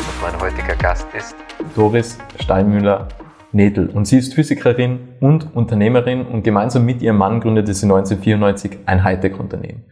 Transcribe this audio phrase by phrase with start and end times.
[0.00, 1.36] und mein heutiger Gast ist
[1.74, 3.88] Doris Steinmüller-Nedel.
[3.88, 9.04] Und sie ist Physikerin und Unternehmerin und gemeinsam mit ihrem Mann gründete sie 1994 ein
[9.04, 9.84] Hightech-Unternehmen.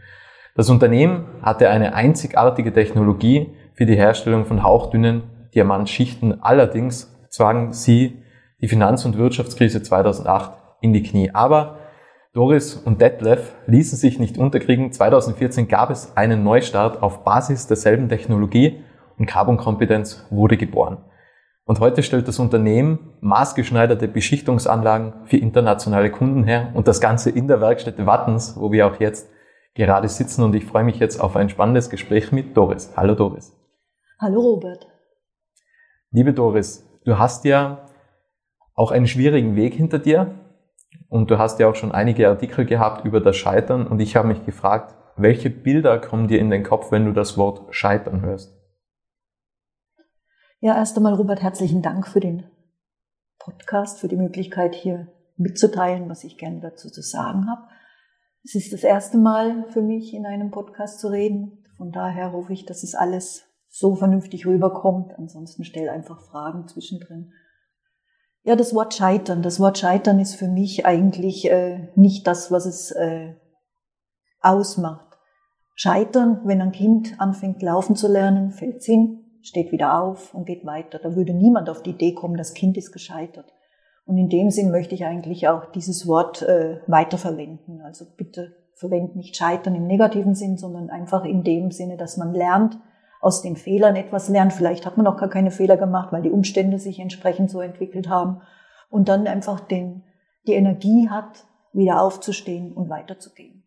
[0.55, 5.23] Das Unternehmen hatte eine einzigartige Technologie für die Herstellung von hauchdünnen
[5.55, 6.43] Diamantschichten.
[6.43, 8.23] Allerdings zwangen sie
[8.61, 11.31] die Finanz- und Wirtschaftskrise 2008 in die Knie.
[11.33, 11.79] Aber
[12.33, 14.93] Doris und Detlef ließen sich nicht unterkriegen.
[14.93, 18.83] 2014 gab es einen Neustart auf Basis derselben Technologie
[19.23, 20.99] und Carbon Competence wurde geboren.
[21.65, 27.47] Und heute stellt das Unternehmen maßgeschneiderte Beschichtungsanlagen für internationale Kunden her und das Ganze in
[27.47, 29.31] der Werkstätte Wattens, wo wir auch jetzt
[29.75, 32.95] gerade sitzen und ich freue mich jetzt auf ein spannendes Gespräch mit Doris.
[32.97, 33.57] Hallo Doris.
[34.19, 34.89] Hallo Robert.
[36.11, 37.87] Liebe Doris, du hast ja
[38.75, 40.35] auch einen schwierigen Weg hinter dir
[41.09, 44.27] und du hast ja auch schon einige Artikel gehabt über das Scheitern und ich habe
[44.27, 48.62] mich gefragt, welche Bilder kommen dir in den Kopf, wenn du das Wort Scheitern hörst?
[50.65, 52.45] Ja, erst einmal Robert, herzlichen Dank für den
[53.41, 57.63] Podcast, für die Möglichkeit hier mitzuteilen, was ich gerne dazu zu sagen habe.
[58.45, 61.65] Es ist das erste Mal für mich, in einem Podcast zu reden.
[61.77, 65.13] Von daher hoffe ich, dass es alles so vernünftig rüberkommt.
[65.19, 67.33] Ansonsten stell einfach Fragen zwischendrin.
[68.45, 69.43] Ja, das Wort Scheitern.
[69.43, 73.35] Das Wort Scheitern ist für mich eigentlich äh, nicht das, was es äh,
[74.41, 75.19] ausmacht.
[75.75, 80.65] Scheitern, wenn ein Kind anfängt laufen zu lernen, fällt hin, steht wieder auf und geht
[80.65, 80.99] weiter.
[80.99, 83.53] Da würde niemand auf die Idee kommen, das Kind ist gescheitert.
[84.05, 87.83] Und in dem Sinn möchte ich eigentlich auch dieses Wort äh, weiterverwenden.
[87.83, 92.35] Also bitte verwenden nicht Scheitern im negativen Sinn, sondern einfach in dem Sinne, dass man
[92.35, 92.79] lernt,
[93.21, 94.53] aus den Fehlern etwas lernt.
[94.53, 98.09] Vielleicht hat man auch gar keine Fehler gemacht, weil die Umstände sich entsprechend so entwickelt
[98.09, 98.43] haben.
[98.91, 100.03] Und dann einfach den,
[100.47, 103.62] die Energie hat, wieder aufzustehen und weiterzugehen.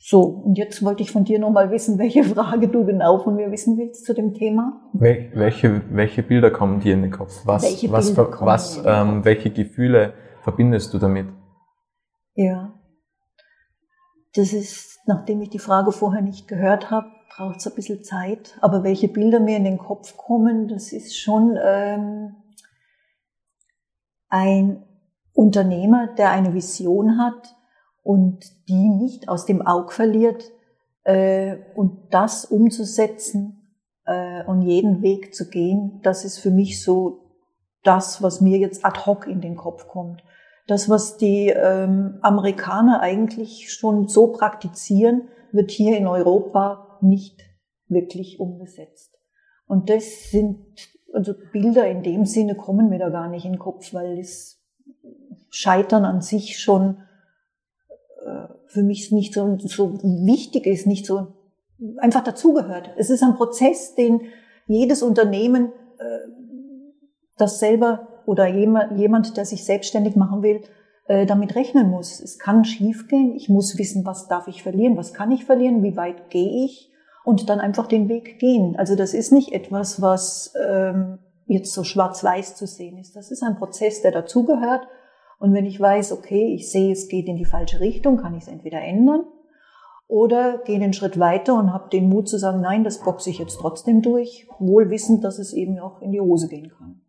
[0.00, 3.50] So, und jetzt wollte ich von dir nochmal wissen, welche Frage du genau von mir
[3.50, 4.80] wissen willst zu dem Thema.
[4.92, 7.42] Wel welche, welche Bilder kommen dir in den Kopf?
[7.44, 11.26] Was, welche was, was, ähm, welche Gefühle verbindest du damit?
[12.34, 12.78] Ja,
[14.34, 18.56] das ist, nachdem ich die Frage vorher nicht gehört habe, braucht es ein bisschen Zeit.
[18.60, 22.36] Aber welche Bilder mir in den Kopf kommen, das ist schon ähm,
[24.28, 24.84] ein
[25.32, 27.56] Unternehmer, der eine Vision hat,
[28.08, 30.50] und die nicht aus dem Auge verliert
[31.04, 33.76] äh, und das umzusetzen
[34.06, 37.34] äh, und jeden Weg zu gehen, das ist für mich so
[37.82, 40.24] das, was mir jetzt ad hoc in den Kopf kommt.
[40.66, 47.42] Das, was die ähm, Amerikaner eigentlich schon so praktizieren, wird hier in Europa nicht
[47.88, 49.18] wirklich umgesetzt.
[49.66, 50.64] Und das sind,
[51.12, 54.62] also Bilder in dem Sinne kommen mir da gar nicht in den Kopf, weil das
[55.50, 57.02] Scheitern an sich schon
[58.66, 61.28] für mich nicht so, so wichtig ist, nicht so
[61.98, 62.90] einfach dazugehört.
[62.96, 64.22] Es ist ein Prozess, den
[64.66, 66.04] jedes Unternehmen, äh,
[67.36, 70.60] das selber oder jemand, der sich selbstständig machen will,
[71.06, 72.20] äh, damit rechnen muss.
[72.20, 73.34] Es kann schiefgehen.
[73.34, 76.92] Ich muss wissen, was darf ich verlieren, was kann ich verlieren, wie weit gehe ich
[77.24, 78.76] und dann einfach den Weg gehen.
[78.76, 83.16] Also das ist nicht etwas, was ähm, jetzt so schwarz-weiß zu sehen ist.
[83.16, 84.86] Das ist ein Prozess, der dazugehört
[85.38, 88.42] und wenn ich weiß, okay, ich sehe, es geht in die falsche Richtung, kann ich
[88.42, 89.24] es entweder ändern
[90.08, 93.38] oder gehe den Schritt weiter und habe den Mut zu sagen, nein, das boxe ich
[93.38, 97.02] jetzt trotzdem durch, wohl wissend, dass es eben auch in die Hose gehen kann.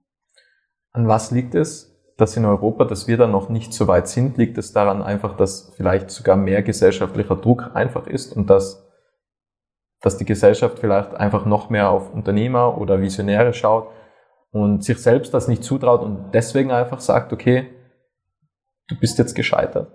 [0.91, 4.37] An was liegt es, dass in Europa, dass wir da noch nicht so weit sind?
[4.37, 8.85] Liegt es daran einfach, dass vielleicht sogar mehr gesellschaftlicher Druck einfach ist und dass,
[10.01, 13.87] dass die Gesellschaft vielleicht einfach noch mehr auf Unternehmer oder Visionäre schaut
[14.51, 17.69] und sich selbst das nicht zutraut und deswegen einfach sagt, okay,
[18.89, 19.91] du bist jetzt gescheitert.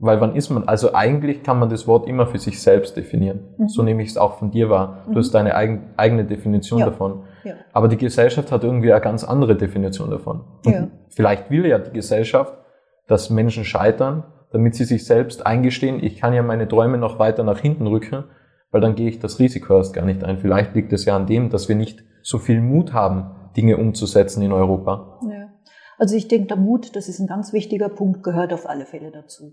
[0.00, 3.40] Weil wann ist man, also eigentlich kann man das Wort immer für sich selbst definieren.
[3.58, 3.68] Mhm.
[3.68, 5.02] So nehme ich es auch von dir wahr.
[5.06, 5.16] Du mhm.
[5.16, 6.86] hast deine eigen, eigene Definition ja.
[6.86, 7.24] davon.
[7.42, 7.54] Ja.
[7.72, 10.44] Aber die Gesellschaft hat irgendwie eine ganz andere Definition davon.
[10.66, 10.88] Ja.
[11.08, 12.54] vielleicht will ja die Gesellschaft,
[13.08, 14.22] dass Menschen scheitern,
[14.52, 18.24] damit sie sich selbst eingestehen, ich kann ja meine Träume noch weiter nach hinten rücken,
[18.70, 20.38] weil dann gehe ich das Risiko erst gar nicht ein.
[20.38, 24.42] Vielleicht liegt es ja an dem, dass wir nicht so viel Mut haben, Dinge umzusetzen
[24.42, 25.18] in Europa.
[25.28, 25.37] Ja.
[25.98, 29.10] Also ich denke, der Mut, das ist ein ganz wichtiger Punkt, gehört auf alle Fälle
[29.10, 29.52] dazu.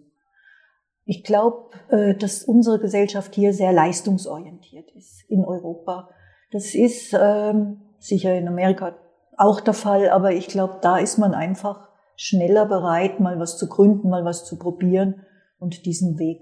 [1.03, 6.09] Ich glaube, äh, dass unsere Gesellschaft hier sehr leistungsorientiert ist in Europa.
[6.51, 8.95] Das ist ähm, sicher in Amerika
[9.37, 13.67] auch der Fall, aber ich glaube, da ist man einfach schneller bereit, mal was zu
[13.67, 15.25] gründen, mal was zu probieren
[15.59, 16.41] und diesen Weg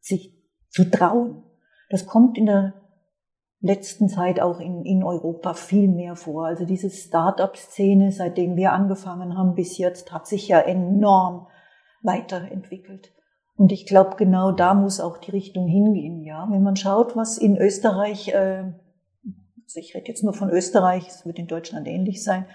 [0.00, 0.36] sich
[0.68, 1.42] zu trauen.
[1.88, 2.79] Das kommt in der
[3.60, 6.46] letzten Zeit auch in, in Europa viel mehr vor.
[6.46, 11.46] Also diese Start-up-Szene, seitdem wir angefangen haben bis jetzt, hat sich ja enorm
[12.02, 13.12] weiterentwickelt.
[13.56, 16.22] Und ich glaube, genau da muss auch die Richtung hingehen.
[16.22, 18.72] Ja, wenn man schaut, was in Österreich, äh,
[19.62, 22.46] also ich rede jetzt nur von Österreich, es wird in Deutschland ähnlich sein,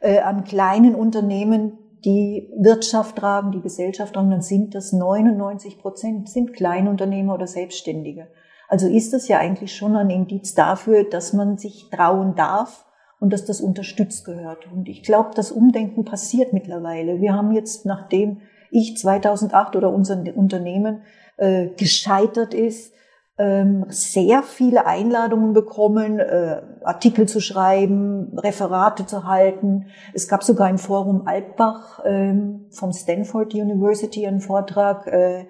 [0.00, 6.30] äh, an kleinen Unternehmen, die Wirtschaft tragen, die Gesellschaft tragen, dann sind das 99 Prozent
[6.30, 8.28] sind Kleinunternehmer oder Selbstständige.
[8.68, 12.84] Also ist das ja eigentlich schon ein Indiz dafür, dass man sich trauen darf
[13.20, 14.70] und dass das unterstützt gehört.
[14.72, 17.20] Und ich glaube, das Umdenken passiert mittlerweile.
[17.20, 18.40] Wir haben jetzt, nachdem
[18.70, 21.02] ich 2008 oder unser Unternehmen
[21.36, 22.92] äh, gescheitert ist,
[23.36, 29.86] ähm, sehr viele Einladungen bekommen, äh, Artikel zu schreiben, Referate zu halten.
[30.12, 35.46] Es gab sogar im Forum Altbach ähm, vom Stanford University einen Vortrag, äh,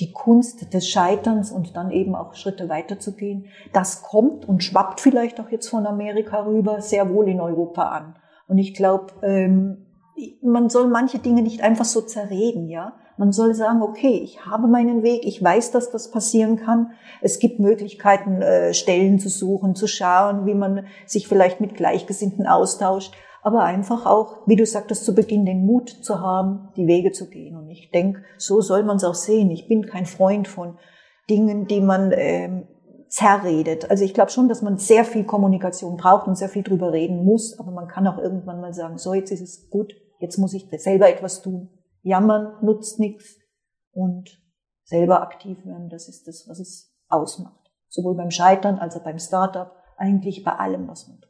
[0.00, 3.46] die Kunst des Scheiterns und dann eben auch Schritte weiterzugehen.
[3.72, 8.16] Das kommt und schwappt vielleicht auch jetzt von Amerika rüber sehr wohl in Europa an.
[8.48, 9.86] Und ich glaube, ähm,
[10.42, 12.94] man soll manche Dinge nicht einfach so zerreden, ja.
[13.16, 16.92] Man soll sagen, okay, ich habe meinen Weg, ich weiß, dass das passieren kann.
[17.20, 22.46] Es gibt Möglichkeiten, äh, Stellen zu suchen, zu schauen, wie man sich vielleicht mit Gleichgesinnten
[22.46, 27.12] austauscht aber einfach auch, wie du sagtest zu Beginn, den Mut zu haben, die Wege
[27.12, 27.56] zu gehen.
[27.56, 29.50] Und ich denke, so soll man es auch sehen.
[29.50, 30.78] Ich bin kein Freund von
[31.28, 32.66] Dingen, die man ähm,
[33.10, 33.90] zerredet.
[33.90, 37.24] Also ich glaube schon, dass man sehr viel Kommunikation braucht und sehr viel drüber reden
[37.24, 40.54] muss, aber man kann auch irgendwann mal sagen, so jetzt ist es gut, jetzt muss
[40.54, 41.70] ich selber etwas tun.
[42.02, 43.36] Jammern nutzt nichts
[43.92, 44.30] und
[44.84, 47.70] selber aktiv werden, das ist das, was es ausmacht.
[47.88, 51.29] Sowohl beim Scheitern als auch beim Startup, eigentlich bei allem, was man tut.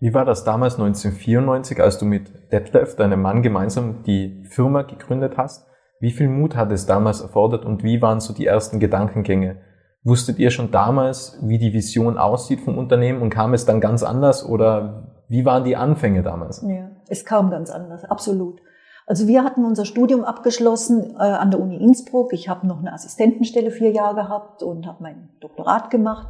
[0.00, 5.36] Wie war das damals 1994, als du mit Detlef, deinem Mann, gemeinsam die Firma gegründet
[5.36, 5.66] hast?
[6.00, 9.62] Wie viel Mut hat es damals erfordert und wie waren so die ersten Gedankengänge?
[10.02, 14.02] Wusstet ihr schon damals, wie die Vision aussieht vom Unternehmen und kam es dann ganz
[14.02, 16.62] anders oder wie waren die Anfänge damals?
[16.68, 18.60] Ja, es kam ganz anders, absolut.
[19.06, 22.32] Also wir hatten unser Studium abgeschlossen äh, an der Uni Innsbruck.
[22.32, 26.28] Ich habe noch eine Assistentenstelle vier Jahre gehabt und habe mein Doktorat gemacht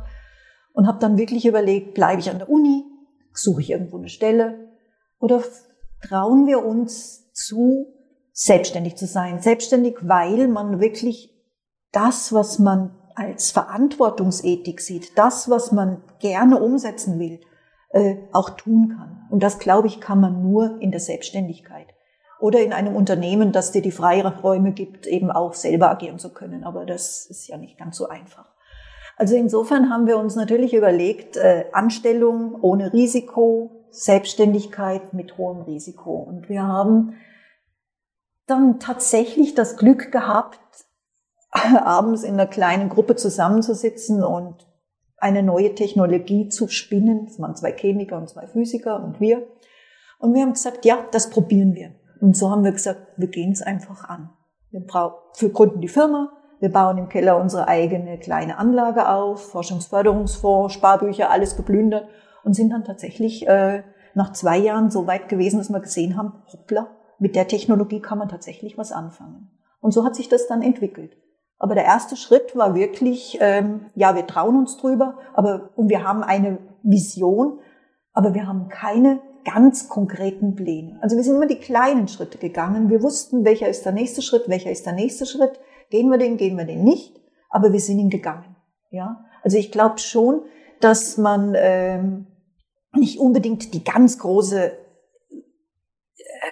[0.73, 2.85] und habe dann wirklich überlegt, bleibe ich an der Uni,
[3.35, 4.69] Suche ich irgendwo eine Stelle?
[5.19, 5.43] Oder
[6.01, 7.93] trauen wir uns zu,
[8.33, 9.41] selbstständig zu sein?
[9.41, 11.35] Selbstständig, weil man wirklich
[11.93, 17.41] das, was man als Verantwortungsethik sieht, das, was man gerne umsetzen will,
[17.91, 19.27] äh, auch tun kann.
[19.31, 21.87] Und das, glaube ich, kann man nur in der Selbstständigkeit.
[22.41, 26.65] Oder in einem Unternehmen, das dir die Freiräume gibt, eben auch selber agieren zu können.
[26.65, 28.54] Aber das ist ja nicht ganz so einfach.
[29.17, 36.15] Also insofern haben wir uns natürlich überlegt, äh, Anstellung ohne Risiko, Selbstständigkeit mit hohem Risiko.
[36.15, 37.15] Und wir haben
[38.47, 40.61] dann tatsächlich das Glück gehabt,
[41.53, 44.67] abends in einer kleinen Gruppe zusammenzusitzen und
[45.17, 47.27] eine neue Technologie zu spinnen.
[47.27, 49.47] Es waren zwei Chemiker und zwei Physiker und wir.
[50.19, 51.95] Und wir haben gesagt, ja, das probieren wir.
[52.21, 54.31] Und so haben wir gesagt, wir gehen es einfach an.
[54.71, 56.33] Wir brauchen für Kunden die Firma,
[56.65, 62.09] wir bauen im Keller unsere eigene kleine Anlage auf, Forschungsförderungsfonds, Sparbücher, alles geplündert
[62.43, 63.83] und sind dann tatsächlich äh,
[64.15, 66.87] nach zwei Jahren so weit gewesen, dass wir gesehen haben, hoppla,
[67.19, 69.51] mit der Technologie kann man tatsächlich was anfangen.
[69.83, 71.19] Und so hat sich das dann entwickelt.
[71.59, 76.03] Aber der erste Schritt war wirklich, ähm, ja, wir trauen uns drüber, aber und wir
[76.03, 77.59] haben eine Vision,
[78.15, 80.99] aber wir haben keine ganz konkreten Pläne.
[81.03, 82.89] Also wir sind immer die kleinen Schritte gegangen.
[82.89, 85.61] Wir wussten, welcher ist der nächste Schritt, welcher ist der nächste Schritt.
[85.91, 88.57] Gehen wir den, gehen wir den nicht, aber wir sind ihn gegangen.
[88.91, 90.43] Ja, also ich glaube schon,
[90.81, 92.27] dass man ähm,
[92.95, 94.73] nicht unbedingt die ganz große äh,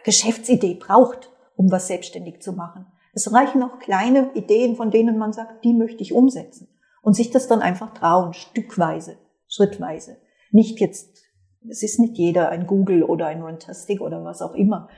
[0.05, 2.87] Geschäftsidee braucht, um was selbstständig zu machen.
[3.15, 6.69] Es reichen auch kleine Ideen, von denen man sagt, die möchte ich umsetzen
[7.03, 10.17] und sich das dann einfach trauen, stückweise, schrittweise.
[10.51, 11.23] Nicht jetzt,
[11.69, 14.89] es ist nicht jeder ein Google oder ein Runtastic oder was auch immer.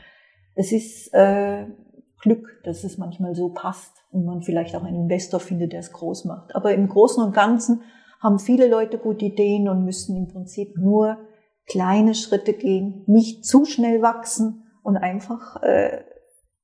[0.55, 1.67] Es ist äh,
[2.25, 5.93] Glück, dass es manchmal so passt und man vielleicht auch einen Investor findet, der es
[5.93, 6.57] groß macht.
[6.57, 7.83] Aber im Großen und Ganzen
[8.19, 11.19] haben viele Leute gute Ideen und müssen im Prinzip nur
[11.67, 16.03] kleine Schritte gehen, nicht zu schnell wachsen und einfach äh,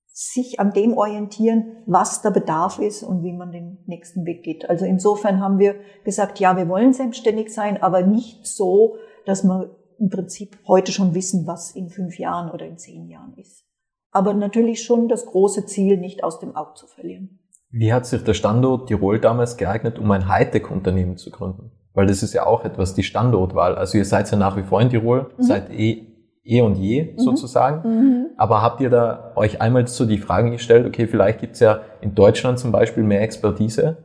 [0.06, 4.68] sich an dem orientieren, was der Bedarf ist und wie man den nächsten Weg geht.
[4.70, 5.74] Also insofern haben wir
[6.04, 11.14] gesagt, ja, wir wollen selbstständig sein, aber nicht so, dass wir im Prinzip heute schon
[11.14, 13.69] wissen, was in fünf Jahren oder in zehn Jahren ist
[14.12, 17.38] aber natürlich schon das große Ziel nicht aus dem Auge zu verlieren.
[17.70, 21.70] Wie hat sich der Standort Tirol damals geeignet, um ein Hightech-Unternehmen zu gründen?
[21.94, 23.76] Weil das ist ja auch etwas, die Standortwahl.
[23.76, 25.42] Also ihr seid ja nach wie vor in Tirol, mhm.
[25.42, 26.06] seit eh,
[26.42, 27.18] eh und je mhm.
[27.18, 27.88] sozusagen.
[27.88, 28.26] Mhm.
[28.36, 32.14] Aber habt ihr da euch einmal so die Frage gestellt, okay, vielleicht gibt's ja in
[32.14, 33.98] Deutschland zum Beispiel mehr Expertise?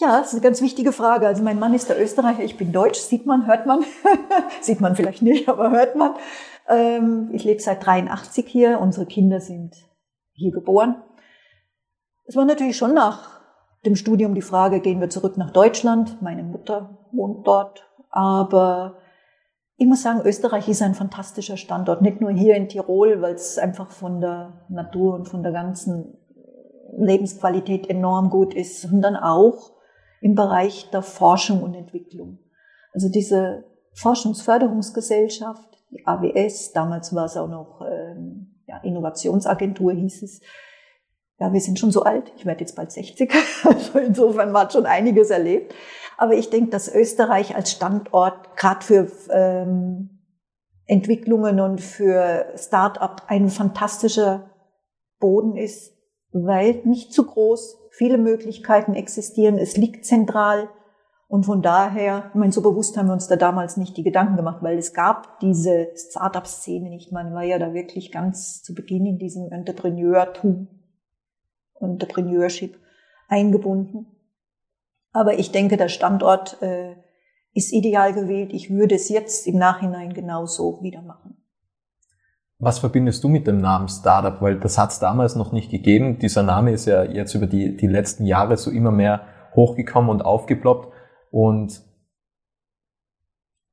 [0.00, 1.26] Ja, das ist eine ganz wichtige Frage.
[1.26, 3.80] Also mein Mann ist der Österreicher, ich bin Deutsch, sieht man, hört man.
[4.60, 6.12] sieht man vielleicht nicht, aber hört man.
[6.68, 9.74] Ähm, ich lebe seit 83 hier, unsere Kinder sind
[10.32, 11.02] hier geboren.
[12.26, 13.40] Es war natürlich schon nach
[13.84, 16.20] dem Studium die Frage, gehen wir zurück nach Deutschland?
[16.20, 18.98] Meine Mutter wohnt dort, aber
[19.76, 23.58] ich muss sagen, Österreich ist ein fantastischer Standort, nicht nur hier in Tirol, weil es
[23.58, 26.18] einfach von der Natur und von der ganzen
[26.96, 29.72] Lebensqualität enorm gut ist, sondern auch
[30.20, 32.40] im Bereich der Forschung und Entwicklung.
[32.92, 40.40] Also diese Forschungsförderungsgesellschaft, AWS, damals war es auch noch ähm, ja, Innovationsagentur hieß es.
[41.40, 43.32] Ja, wir sind schon so alt, ich werde jetzt bald 60,
[43.64, 45.74] also insofern man hat schon einiges erlebt.
[46.16, 50.18] Aber ich denke, dass Österreich als Standort gerade für ähm,
[50.86, 54.50] Entwicklungen und für Start-up ein fantastischer
[55.20, 55.92] Boden ist,
[56.32, 60.68] weil nicht zu groß, viele Möglichkeiten existieren, es liegt zentral
[61.28, 64.36] und von daher, ich meine, so bewusst haben wir uns da damals nicht die Gedanken
[64.36, 67.12] gemacht, weil es gab diese Startup-Szene nicht.
[67.12, 70.68] Man war ja da wirklich ganz zu Beginn in diesem Entrepreneurtum,
[71.80, 72.78] Entrepreneurship
[73.28, 74.06] eingebunden.
[75.12, 76.94] Aber ich denke, der Standort äh,
[77.52, 78.54] ist ideal gewählt.
[78.54, 81.36] Ich würde es jetzt im Nachhinein genauso wieder machen.
[82.58, 84.40] Was verbindest du mit dem Namen Startup?
[84.40, 86.18] Weil das hat es damals noch nicht gegeben.
[86.18, 90.22] Dieser Name ist ja jetzt über die, die letzten Jahre so immer mehr hochgekommen und
[90.22, 90.94] aufgeploppt.
[91.30, 91.82] Und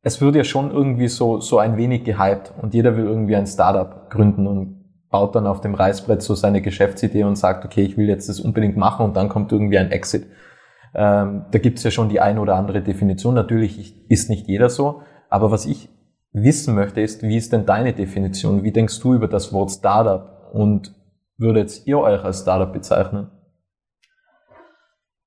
[0.02, 3.48] es wird ja schon irgendwie so, so ein wenig gehypt und jeder will irgendwie ein
[3.48, 4.76] Startup gründen und
[5.10, 8.40] baut dann auf dem Reißbrett so seine Geschäftsidee und sagt, okay, ich will jetzt das
[8.40, 10.28] unbedingt machen und dann kommt irgendwie ein Exit.
[10.94, 13.34] Ähm, da gibt es ja schon die eine oder andere Definition.
[13.34, 15.90] Natürlich ist nicht jeder so, aber was ich
[16.34, 18.64] wissen möchte, ist, wie ist denn deine Definition?
[18.64, 20.52] Wie denkst du über das Wort Startup?
[20.54, 20.94] Und
[21.38, 23.32] würdet ihr euch als Startup bezeichnen?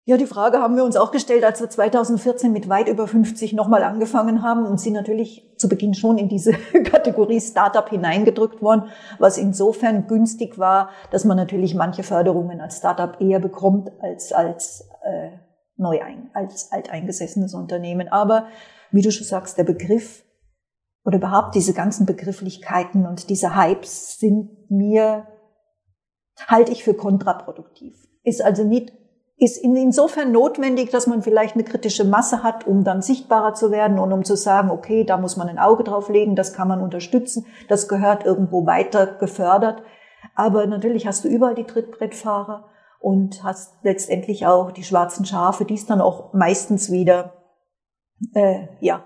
[0.09, 3.53] Ja, die Frage haben wir uns auch gestellt, als wir 2014 mit weit über 50
[3.53, 6.53] nochmal angefangen haben und sind natürlich zu Beginn schon in diese
[6.85, 8.85] Kategorie Startup hineingedrückt worden,
[9.19, 14.89] was insofern günstig war, dass man natürlich manche Förderungen als Startup eher bekommt als als
[15.03, 15.33] äh,
[15.77, 18.09] neu ein, als alteingesessenes Unternehmen.
[18.09, 18.47] Aber
[18.91, 20.25] wie du schon sagst, der Begriff
[21.05, 25.27] oder überhaupt diese ganzen Begrifflichkeiten und diese Hypes sind mir,
[26.47, 27.95] halte ich für kontraproduktiv.
[28.23, 28.91] Ist also nicht,
[29.39, 34.01] ist insofern notwendig, dass man vielleicht eine kritische Masse hat, um dann sichtbarer zu werden
[34.01, 36.81] und um zu sagen, okay, da muss man ein Auge drauf legen, das kann man
[36.81, 39.83] unterstützen, das gehört irgendwo weiter gefördert.
[40.35, 42.69] Aber natürlich hast du überall die Trittbrettfahrer
[43.01, 47.35] und hast letztendlich auch die schwarzen Schafe, die es dann auch meistens wieder
[48.35, 49.05] äh, ja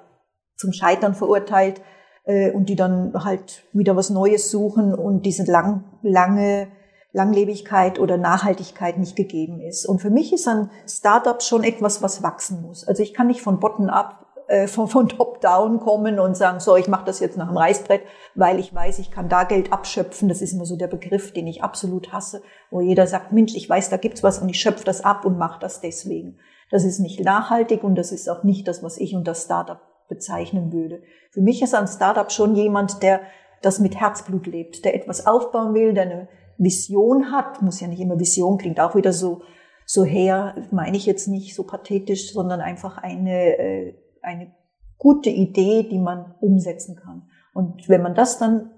[0.56, 1.82] zum Scheitern verurteilt
[2.24, 6.68] äh, und die dann halt wieder was Neues suchen und diese lang, lange
[7.12, 9.84] Langlebigkeit oder Nachhaltigkeit nicht gegeben ist.
[9.86, 12.86] Und für mich ist ein Startup schon etwas, was wachsen muss.
[12.86, 16.88] Also ich kann nicht von bottom-up, äh, von, von top-down kommen und sagen, so, ich
[16.88, 18.02] mache das jetzt nach dem Reißbrett,
[18.34, 20.28] weil ich weiß, ich kann da Geld abschöpfen.
[20.28, 23.68] Das ist immer so der Begriff, den ich absolut hasse, wo jeder sagt, Mensch, ich
[23.68, 26.38] weiß, da gibt's was und ich schöpfe das ab und mache das deswegen.
[26.70, 30.72] Das ist nicht nachhaltig und das ist auch nicht das, was ich unter Startup bezeichnen
[30.72, 31.02] würde.
[31.30, 33.20] Für mich ist ein Startup schon jemand, der
[33.60, 36.28] das mit Herzblut lebt, der etwas aufbauen will, der eine
[36.62, 39.42] Vision hat, muss ja nicht immer Vision, klingt auch wieder so,
[39.86, 44.52] so her, meine ich jetzt nicht so pathetisch, sondern einfach eine, äh, eine
[44.98, 47.28] gute Idee, die man umsetzen kann.
[47.52, 48.70] Und wenn man das dann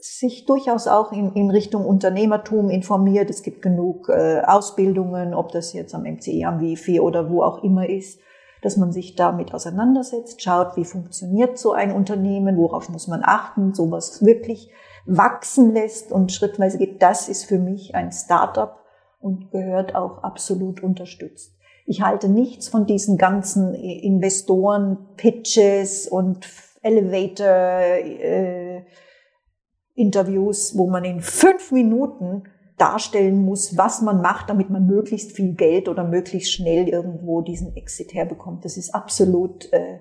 [0.00, 5.72] sich durchaus auch in, in Richtung Unternehmertum informiert, es gibt genug äh, Ausbildungen, ob das
[5.72, 8.20] jetzt am MCE, am WIFI oder wo auch immer ist,
[8.62, 13.74] dass man sich damit auseinandersetzt, schaut, wie funktioniert so ein Unternehmen, worauf muss man achten,
[13.74, 14.70] sowas wirklich
[15.08, 17.02] wachsen lässt und schrittweise geht.
[17.02, 18.78] Das ist für mich ein Startup
[19.18, 21.54] und gehört auch absolut unterstützt.
[21.86, 26.46] Ich halte nichts von diesen ganzen Investoren, Pitches und
[26.82, 28.84] Elevator äh,
[29.94, 32.44] Interviews, wo man in fünf Minuten
[32.76, 37.74] darstellen muss, was man macht, damit man möglichst viel Geld oder möglichst schnell irgendwo diesen
[37.74, 38.64] Exit herbekommt.
[38.64, 39.98] Das ist absolut äh,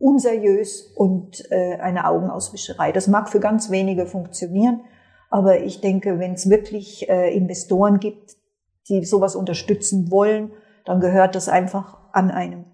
[0.00, 2.90] unseriös und äh, eine Augenauswischerei.
[2.90, 4.80] Das mag für ganz wenige funktionieren,
[5.28, 8.36] aber ich denke, wenn es wirklich äh, Investoren gibt,
[8.88, 10.50] die sowas unterstützen wollen,
[10.84, 12.64] dann gehört das einfach an einem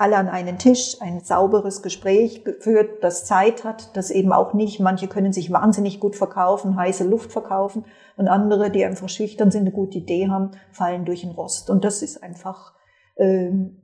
[0.00, 4.80] alle an einen Tisch, ein sauberes Gespräch geführt, das Zeit hat, das eben auch nicht,
[4.80, 7.84] manche können sich wahnsinnig gut verkaufen, heiße Luft verkaufen
[8.16, 11.68] und andere, die einfach schüchtern sind, eine gute Idee haben, fallen durch den Rost.
[11.68, 12.72] Und das ist einfach,
[13.18, 13.82] ähm,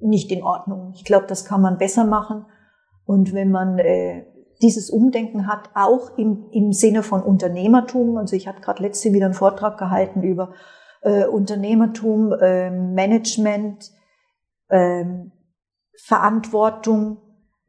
[0.00, 0.92] nicht in Ordnung.
[0.94, 2.46] Ich glaube, das kann man besser machen.
[3.04, 4.26] Und wenn man äh,
[4.62, 9.26] dieses Umdenken hat, auch im, im Sinne von Unternehmertum, also ich habe gerade letzte wieder
[9.26, 10.52] einen Vortrag gehalten über
[11.02, 13.90] äh, Unternehmertum, äh, Management,
[14.68, 15.04] äh,
[16.04, 17.18] Verantwortung,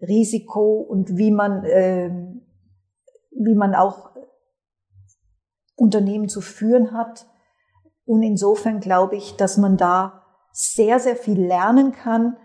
[0.02, 2.10] Risiko und wie man, äh,
[3.32, 4.12] wie man auch
[5.76, 7.26] Unternehmen zu führen hat.
[8.06, 10.19] Und insofern glaube ich, dass man da
[10.52, 12.38] sehr, sehr viel lernen kann,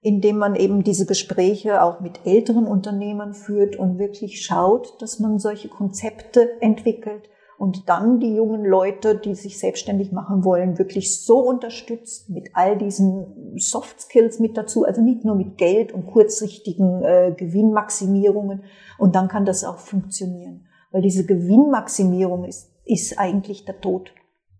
[0.00, 5.38] indem man eben diese Gespräche auch mit älteren Unternehmern führt und wirklich schaut, dass man
[5.38, 7.28] solche Konzepte entwickelt
[7.62, 12.76] und dann die jungen Leute, die sich selbstständig machen wollen, wirklich so unterstützt mit all
[12.76, 18.64] diesen Soft Skills mit dazu, also nicht nur mit Geld und kurzsichtigen äh, Gewinnmaximierungen
[18.98, 24.12] und dann kann das auch funktionieren, weil diese Gewinnmaximierung ist, ist eigentlich der Tod.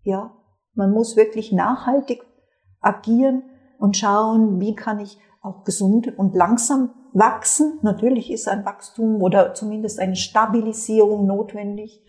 [0.03, 0.37] Ja,
[0.73, 2.23] man muss wirklich nachhaltig
[2.83, 3.43] agieren
[3.79, 7.79] und schauen, wie kann ich auch gesund und langsam wachsen.
[7.81, 12.01] Natürlich ist ein Wachstum oder zumindest eine Stabilisierung notwendig.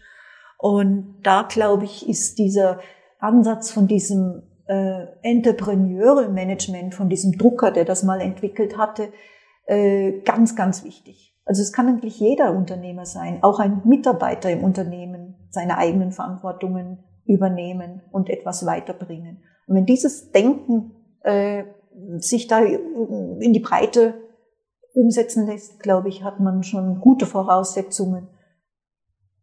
[0.59, 2.81] Und da, glaube ich, ist dieser
[3.19, 9.13] Ansatz von diesem äh, Entrepreneurial Management, von diesem Drucker, der das mal entwickelt hatte,
[9.67, 11.37] äh, ganz, ganz wichtig.
[11.45, 17.05] Also es kann eigentlich jeder Unternehmer sein, auch ein Mitarbeiter im Unternehmen, seine eigenen Verantwortungen
[17.27, 19.43] übernehmen und etwas weiterbringen.
[19.67, 20.93] Und wenn dieses Denken
[21.23, 21.65] äh,
[22.19, 24.15] sich da in die Breite
[24.95, 28.29] umsetzen lässt, glaube ich, hat man schon gute Voraussetzungen,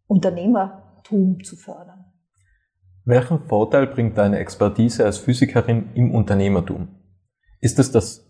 [0.07, 2.05] Unternehmertum zu fördern.
[3.05, 6.89] Welchen Vorteil bringt deine Expertise als Physikerin im Unternehmertum?
[7.59, 8.27] Ist es das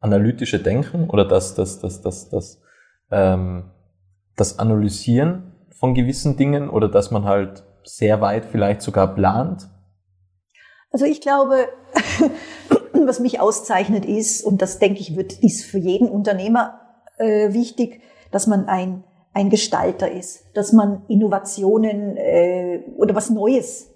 [0.00, 2.60] analytische Denken oder das, das, das, das, das,
[3.10, 3.70] ähm,
[4.36, 9.68] das Analysieren von gewissen Dingen oder dass man halt sehr weit vielleicht sogar plant?
[10.90, 11.68] Also ich glaube,
[12.92, 16.80] was mich auszeichnet ist, und das denke ich wird, ist für jeden Unternehmer
[17.18, 19.04] äh, wichtig, dass man ein,
[19.34, 23.90] ein Gestalter ist, dass man Innovationen äh, oder was Neues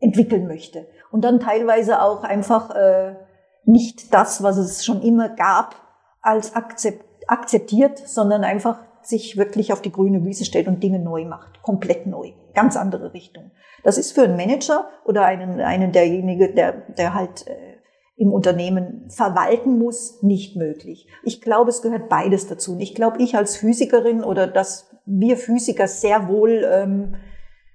[0.00, 0.86] entwickeln möchte.
[1.10, 3.16] Und dann teilweise auch einfach äh,
[3.64, 5.74] nicht das, was es schon immer gab,
[6.22, 11.24] als akzept, akzeptiert, sondern einfach sich wirklich auf die grüne Wiese stellt und Dinge neu
[11.24, 13.52] macht, komplett neu, ganz andere Richtung.
[13.84, 17.76] Das ist für einen Manager oder einen, einen derjenige, der, der halt äh,
[18.16, 21.06] im Unternehmen verwalten muss, nicht möglich.
[21.22, 22.72] Ich glaube, es gehört beides dazu.
[22.72, 27.14] Und ich glaube, ich als Physikerin oder dass wir Physiker sehr wohl ähm,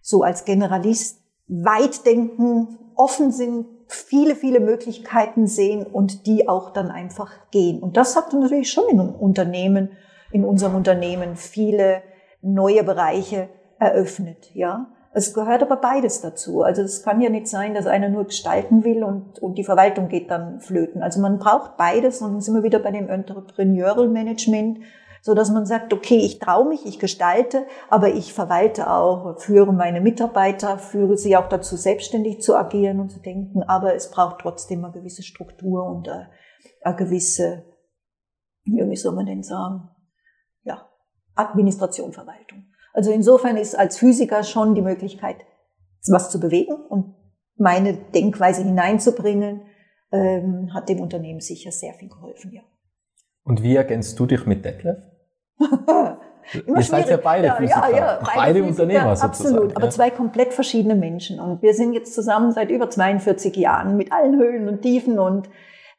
[0.01, 6.91] so als Generalist weit denken, offen sind, viele, viele Möglichkeiten sehen und die auch dann
[6.91, 7.81] einfach gehen.
[7.81, 9.91] Und das hat natürlich schon in Unternehmen,
[10.33, 12.03] in unserem Unternehmen viele
[12.41, 13.47] neue Bereiche
[13.83, 14.87] eröffnet, ja.
[15.15, 16.63] Es gehört aber beides dazu.
[16.63, 20.07] Also es kann ja nicht sein, dass einer nur gestalten will und, und die Verwaltung
[20.07, 21.03] geht dann flöten.
[21.03, 24.79] Also man braucht beides und dann sind wir wieder bei dem Entrepreneurial Management,
[25.21, 29.71] so dass man sagt, okay, ich traue mich, ich gestalte, aber ich verwalte auch, führe
[29.71, 34.39] meine Mitarbeiter, führe sie auch dazu, selbstständig zu agieren und zu denken, aber es braucht
[34.39, 36.29] trotzdem eine gewisse Struktur und eine,
[36.81, 37.63] eine gewisse,
[38.65, 39.89] wie soll man denn sagen,
[40.63, 40.89] ja,
[41.35, 42.72] Administration, Verwaltung.
[42.93, 45.37] Also insofern ist als Physiker schon die Möglichkeit,
[46.07, 47.15] was zu bewegen und
[47.57, 49.61] meine Denkweise hineinzubringen,
[50.11, 52.61] ähm, hat dem Unternehmen sicher sehr viel geholfen, ja.
[53.43, 54.97] Und wie ergänzt du dich mit Detlef?
[56.67, 59.55] Ihr seid ja beide ja, Physiker, ja, ja, beide, beide Physiker, Unternehmer sozusagen.
[59.55, 61.39] Absolut, aber zwei komplett verschiedene Menschen.
[61.39, 65.49] Und wir sind jetzt zusammen seit über 42 Jahren mit allen Höhen und Tiefen und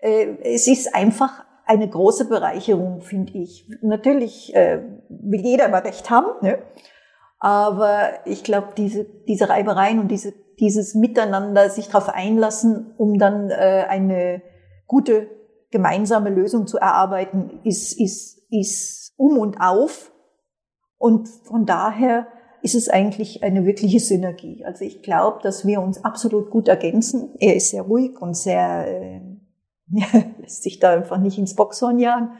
[0.00, 3.68] äh, es ist einfach eine große Bereicherung, finde ich.
[3.82, 6.58] Natürlich äh, will jeder immer Recht haben, ne?
[7.38, 13.50] aber ich glaube, diese, diese Reibereien und diese, dieses Miteinander, sich darauf einlassen, um dann
[13.50, 14.42] äh, eine
[14.86, 15.28] gute
[15.70, 20.12] gemeinsame Lösung zu erarbeiten, ist, ist, ist um und auf.
[20.98, 22.28] Und von daher
[22.62, 24.64] ist es eigentlich eine wirkliche Synergie.
[24.64, 27.34] Also ich glaube, dass wir uns absolut gut ergänzen.
[27.38, 29.20] Er ist sehr ruhig und sehr äh,
[30.40, 32.32] lässt sich da einfach nicht ins Boxhorn jagen.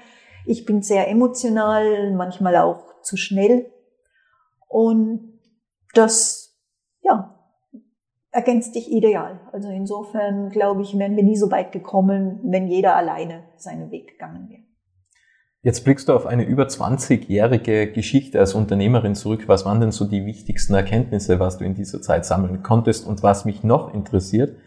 [0.46, 3.70] Ich bin sehr emotional, manchmal auch zu schnell.
[4.68, 5.38] Und
[5.94, 6.58] das,
[7.02, 7.34] ja,
[8.30, 9.40] ergänzt dich ideal.
[9.52, 14.12] Also insofern, glaube ich, wären wir nie so weit gekommen, wenn jeder alleine seinen Weg
[14.12, 14.62] gegangen wäre.
[15.62, 19.44] Jetzt blickst du auf eine über 20-jährige Geschichte als Unternehmerin zurück.
[19.46, 23.06] Was waren denn so die wichtigsten Erkenntnisse, was du in dieser Zeit sammeln konntest?
[23.06, 24.58] Und was mich noch interessiert,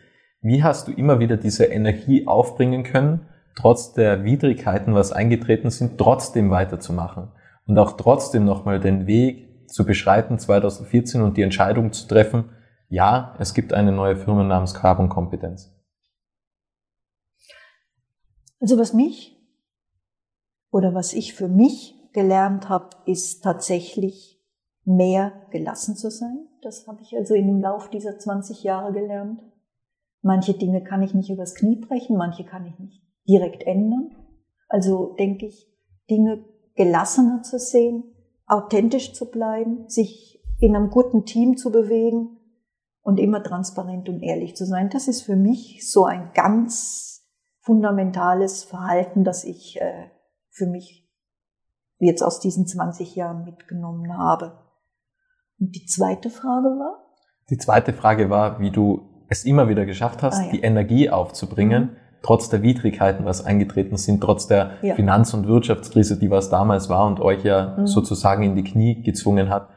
[0.47, 5.97] wie hast du immer wieder diese Energie aufbringen können, trotz der Widrigkeiten, was eingetreten sind,
[5.97, 7.31] trotzdem weiterzumachen
[7.65, 12.51] und auch trotzdem nochmal den Weg zu beschreiten 2014 und die Entscheidung zu treffen,
[12.89, 15.73] ja, es gibt eine neue Firma namens Carbon Kompetenz?
[18.61, 19.37] Also was mich
[20.71, 24.41] oder was ich für mich gelernt habe, ist tatsächlich
[24.85, 26.47] mehr gelassen zu sein.
[26.61, 29.41] Das habe ich also dem Lauf dieser 20 Jahre gelernt.
[30.21, 34.15] Manche Dinge kann ich nicht übers Knie brechen, manche kann ich nicht direkt ändern.
[34.67, 35.67] Also denke ich,
[36.09, 36.43] Dinge
[36.75, 38.03] gelassener zu sehen,
[38.45, 42.37] authentisch zu bleiben, sich in einem guten Team zu bewegen
[43.01, 44.89] und immer transparent und ehrlich zu sein.
[44.89, 47.25] Das ist für mich so ein ganz
[47.61, 50.09] fundamentales Verhalten, das ich äh,
[50.49, 51.07] für mich
[51.99, 54.59] jetzt aus diesen 20 Jahren mitgenommen habe.
[55.59, 57.03] Und die zweite Frage war?
[57.49, 60.51] Die zweite Frage war, wie du es immer wieder geschafft hast, ah, ja.
[60.51, 61.89] die Energie aufzubringen, mhm.
[62.21, 64.95] trotz der Widrigkeiten, was eingetreten sind, trotz der ja.
[64.95, 67.87] Finanz- und Wirtschaftskrise, die was damals war und euch ja mhm.
[67.87, 69.69] sozusagen in die Knie gezwungen hat.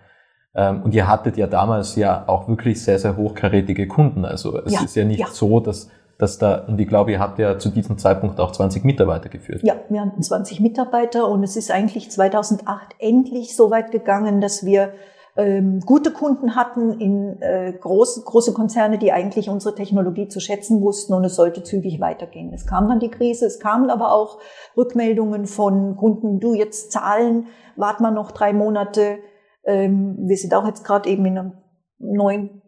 [0.54, 4.24] Ähm, und ihr hattet ja damals ja auch wirklich sehr, sehr hochkarätige Kunden.
[4.24, 4.82] Also es ja.
[4.82, 7.96] ist ja nicht so, dass dass da, und ich glaube, ihr habt ja zu diesem
[7.96, 9.62] Zeitpunkt auch 20 Mitarbeiter geführt.
[9.62, 14.64] Ja, wir hatten 20 Mitarbeiter und es ist eigentlich 2008 endlich so weit gegangen, dass
[14.64, 14.92] wir
[15.40, 20.82] ähm, gute Kunden hatten in äh, große, große Konzerne, die eigentlich unsere Technologie zu schätzen
[20.82, 22.52] wussten und es sollte zügig weitergehen.
[22.52, 24.38] Es kam dann die Krise, es kamen aber auch
[24.76, 29.18] Rückmeldungen von Kunden, du jetzt zahlen, wart mal noch drei Monate.
[29.64, 31.52] Ähm, wir sind auch jetzt gerade eben in einem
[31.98, 32.62] neuen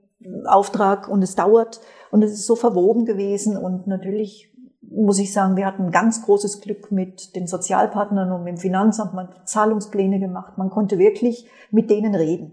[0.47, 1.81] Auftrag und es dauert
[2.11, 4.49] und es ist so verwoben gewesen und natürlich
[4.95, 9.15] muss ich sagen, wir hatten ganz großes Glück mit den Sozialpartnern und mit dem Finanzamt.
[9.15, 10.59] Man hat Zahlungspläne gemacht.
[10.59, 12.53] Man konnte wirklich mit denen reden.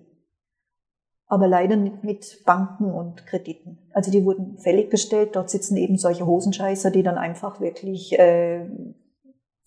[1.30, 3.88] Aber leider nicht mit Banken und Krediten.
[3.94, 5.36] Also die wurden fällig gestellt.
[5.36, 8.68] Dort sitzen eben solche Hosenscheißer, die dann einfach wirklich äh,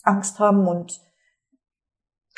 [0.03, 1.01] Angst haben und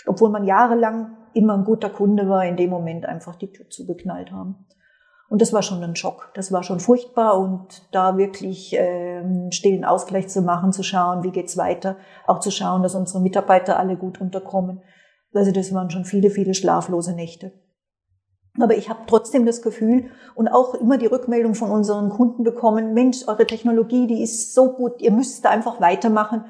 [0.07, 4.31] obwohl man jahrelang immer ein guter Kunde war, in dem Moment einfach die Tür zugeknallt
[4.31, 4.67] haben.
[5.29, 6.31] Und das war schon ein Schock.
[6.35, 11.23] Das war schon furchtbar und da wirklich äh, einen stillen Ausgleich zu machen, zu schauen,
[11.23, 14.83] wie geht's weiter, auch zu schauen, dass unsere Mitarbeiter alle gut unterkommen.
[15.33, 17.53] Also das waren schon viele, viele schlaflose Nächte.
[18.61, 22.95] Aber ich habe trotzdem das Gefühl und auch immer die Rückmeldung von unseren Kunden bekommen,
[22.95, 26.45] Mensch, eure Technologie, die ist so gut, ihr müsst da einfach weitermachen.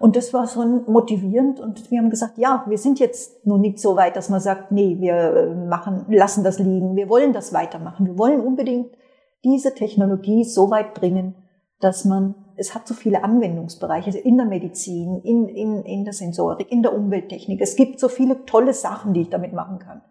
[0.00, 3.78] Und das war so motivierend und wir haben gesagt, ja, wir sind jetzt noch nicht
[3.78, 7.52] so weit, dass man sagt, nee, wir äh, machen, lassen das liegen, wir wollen das
[7.52, 8.06] weitermachen.
[8.06, 8.96] Wir wollen unbedingt
[9.44, 11.36] diese Technologie so weit bringen,
[11.80, 16.12] dass man, es hat so viele Anwendungsbereiche also in der Medizin, in, in, in der
[16.12, 17.60] Sensorik, in der Umwelttechnik.
[17.60, 20.02] Es gibt so viele tolle Sachen, die ich damit machen kann.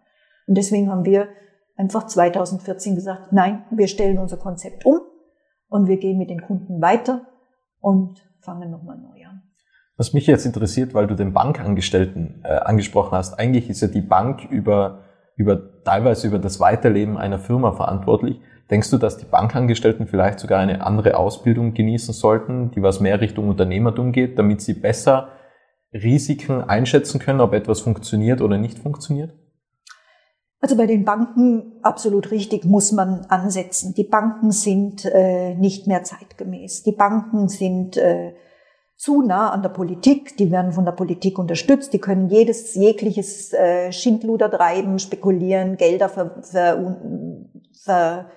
[0.46, 1.28] Und deswegen haben wir
[1.76, 5.00] einfach 2014 gesagt, nein, wir stellen unser Konzept um
[5.68, 7.26] und wir gehen mit den Kunden weiter
[7.80, 9.42] und fangen nochmal neu an.
[9.96, 14.00] Was mich jetzt interessiert, weil du den Bankangestellten äh, angesprochen hast, eigentlich ist ja die
[14.00, 15.04] Bank über,
[15.36, 18.40] über teilweise über das Weiterleben einer Firma verantwortlich.
[18.70, 23.20] Denkst du, dass die Bankangestellten vielleicht sogar eine andere Ausbildung genießen sollten, die was mehr
[23.20, 25.28] Richtung Unternehmertum geht, damit sie besser
[25.92, 29.32] Risiken einschätzen können, ob etwas funktioniert oder nicht funktioniert?
[30.64, 33.92] Also bei den Banken absolut richtig muss man ansetzen.
[33.92, 36.84] Die Banken sind äh, nicht mehr zeitgemäß.
[36.84, 38.32] Die Banken sind äh,
[38.96, 43.52] zu nah an der Politik, die werden von der Politik unterstützt, die können jedes, jegliches
[43.52, 46.96] äh, Schindluder treiben, spekulieren, Gelder ver, ver,
[47.82, 48.30] ver,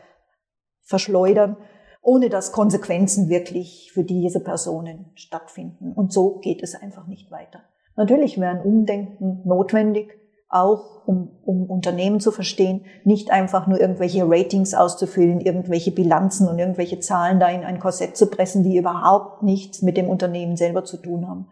[0.82, 1.56] verschleudern,
[2.02, 5.94] ohne dass Konsequenzen wirklich für diese Personen stattfinden.
[5.94, 7.62] Und so geht es einfach nicht weiter.
[7.96, 14.24] Natürlich wäre ein Umdenken notwendig, auch um, um Unternehmen zu verstehen, nicht einfach nur irgendwelche
[14.26, 19.44] Ratings auszufüllen, irgendwelche Bilanzen und irgendwelche Zahlen da in ein Korsett zu pressen, die überhaupt
[19.44, 21.48] nichts mit dem Unternehmen selber zu tun haben.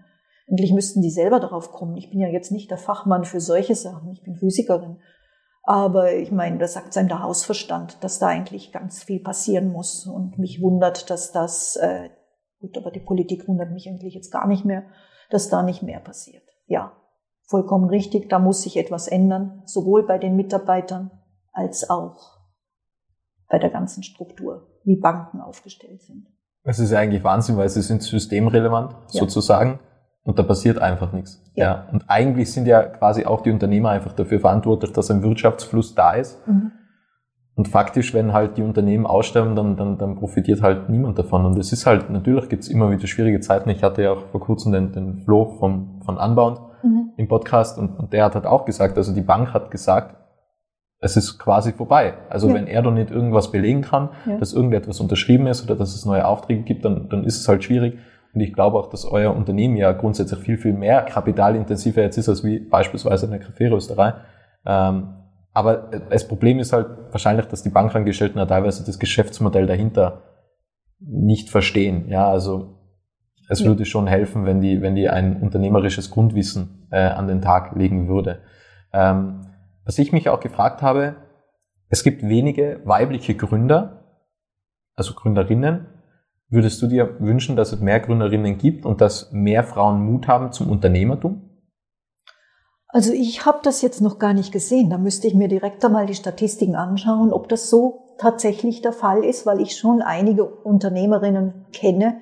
[0.49, 1.97] Eigentlich müssten die selber darauf kommen.
[1.97, 4.97] Ich bin ja jetzt nicht der Fachmann für solche Sachen, ich bin Physikerin.
[5.63, 10.05] Aber ich meine, das sagt sein der Hausverstand, dass da eigentlich ganz viel passieren muss.
[10.05, 12.09] Und mich wundert, dass das, äh,
[12.59, 14.83] gut, aber die Politik wundert mich eigentlich jetzt gar nicht mehr,
[15.31, 16.43] dass da nicht mehr passiert.
[16.67, 16.91] Ja,
[17.45, 21.11] vollkommen richtig, da muss sich etwas ändern, sowohl bei den Mitarbeitern
[21.51, 22.35] als auch
[23.49, 26.27] bei der ganzen Struktur, wie Banken aufgestellt sind.
[26.63, 29.19] Es ist ja eigentlich Wahnsinn, weil sie sind systemrelevant ja.
[29.19, 29.79] sozusagen
[30.23, 31.43] und da passiert einfach nichts.
[31.53, 31.65] Ja.
[31.65, 31.87] ja.
[31.91, 36.13] Und eigentlich sind ja quasi auch die Unternehmer einfach dafür verantwortlich, dass ein Wirtschaftsfluss da
[36.13, 36.45] ist.
[36.47, 36.71] Mhm.
[37.55, 41.45] Und faktisch, wenn halt die Unternehmen aussterben, dann, dann, dann profitiert halt niemand davon.
[41.45, 43.69] Und es ist halt, natürlich gibt's immer wieder schwierige Zeiten.
[43.69, 46.74] Ich hatte ja auch vor kurzem den, den Flo vom, von mhm.
[47.17, 50.15] Im Podcast und, und der hat halt auch gesagt, also die Bank hat gesagt,
[50.99, 52.13] es ist quasi vorbei.
[52.29, 52.55] Also ja.
[52.55, 54.37] wenn er doch nicht irgendwas belegen kann, ja.
[54.37, 57.63] dass irgendetwas unterschrieben ist oder dass es neue Aufträge gibt, dann, dann ist es halt
[57.63, 57.99] schwierig.
[58.33, 62.27] Und ich glaube auch, dass euer Unternehmen ja grundsätzlich viel, viel mehr kapitalintensiver jetzt ist,
[62.27, 64.15] als wie beispielsweise eine Kaffeerösterei.
[64.65, 65.15] Ähm,
[65.53, 70.23] aber das Problem ist halt wahrscheinlich, dass die Bankangestellten ja teilweise das Geschäftsmodell dahinter
[70.99, 72.09] nicht verstehen.
[72.09, 72.74] Ja, also
[73.49, 73.67] es ja.
[73.67, 78.07] würde schon helfen, wenn die, wenn die ein unternehmerisches Grundwissen äh, an den Tag legen
[78.07, 78.39] würde.
[78.93, 79.47] Ähm,
[79.83, 81.15] was ich mich auch gefragt habe,
[81.89, 84.21] es gibt wenige weibliche Gründer,
[84.95, 85.87] also Gründerinnen.
[86.49, 90.51] Würdest du dir wünschen, dass es mehr Gründerinnen gibt und dass mehr Frauen Mut haben
[90.51, 91.49] zum Unternehmertum?
[92.87, 94.89] Also ich habe das jetzt noch gar nicht gesehen.
[94.89, 99.23] Da müsste ich mir direkt einmal die Statistiken anschauen, ob das so tatsächlich der Fall
[99.23, 102.21] ist, weil ich schon einige Unternehmerinnen kenne,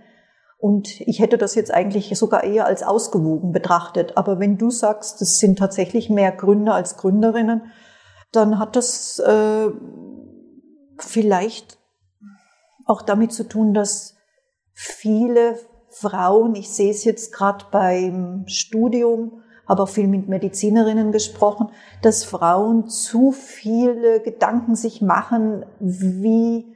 [0.64, 4.16] und ich hätte das jetzt eigentlich sogar eher als ausgewogen betrachtet.
[4.16, 7.64] Aber wenn du sagst, es sind tatsächlich mehr Gründer als Gründerinnen,
[8.32, 9.68] dann hat das äh,
[11.00, 11.80] vielleicht
[12.86, 14.16] auch damit zu tun, dass
[14.72, 21.72] viele Frauen, ich sehe es jetzt gerade beim Studium, habe auch viel mit Medizinerinnen gesprochen,
[22.02, 26.73] dass Frauen zu viele Gedanken sich machen, wie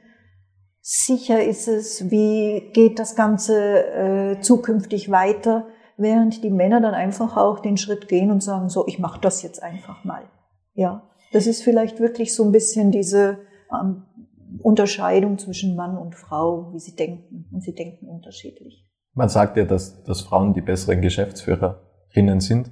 [0.90, 5.66] sicher ist es, wie geht das Ganze äh, zukünftig weiter,
[5.98, 9.42] während die Männer dann einfach auch den Schritt gehen und sagen, so, ich mache das
[9.42, 10.22] jetzt einfach mal.
[10.72, 14.04] Ja, das ist vielleicht wirklich so ein bisschen diese ähm,
[14.62, 17.50] Unterscheidung zwischen Mann und Frau, wie sie denken.
[17.52, 18.88] Und sie denken unterschiedlich.
[19.12, 22.70] Man sagt ja, dass, dass Frauen die besseren Geschäftsführerinnen sind,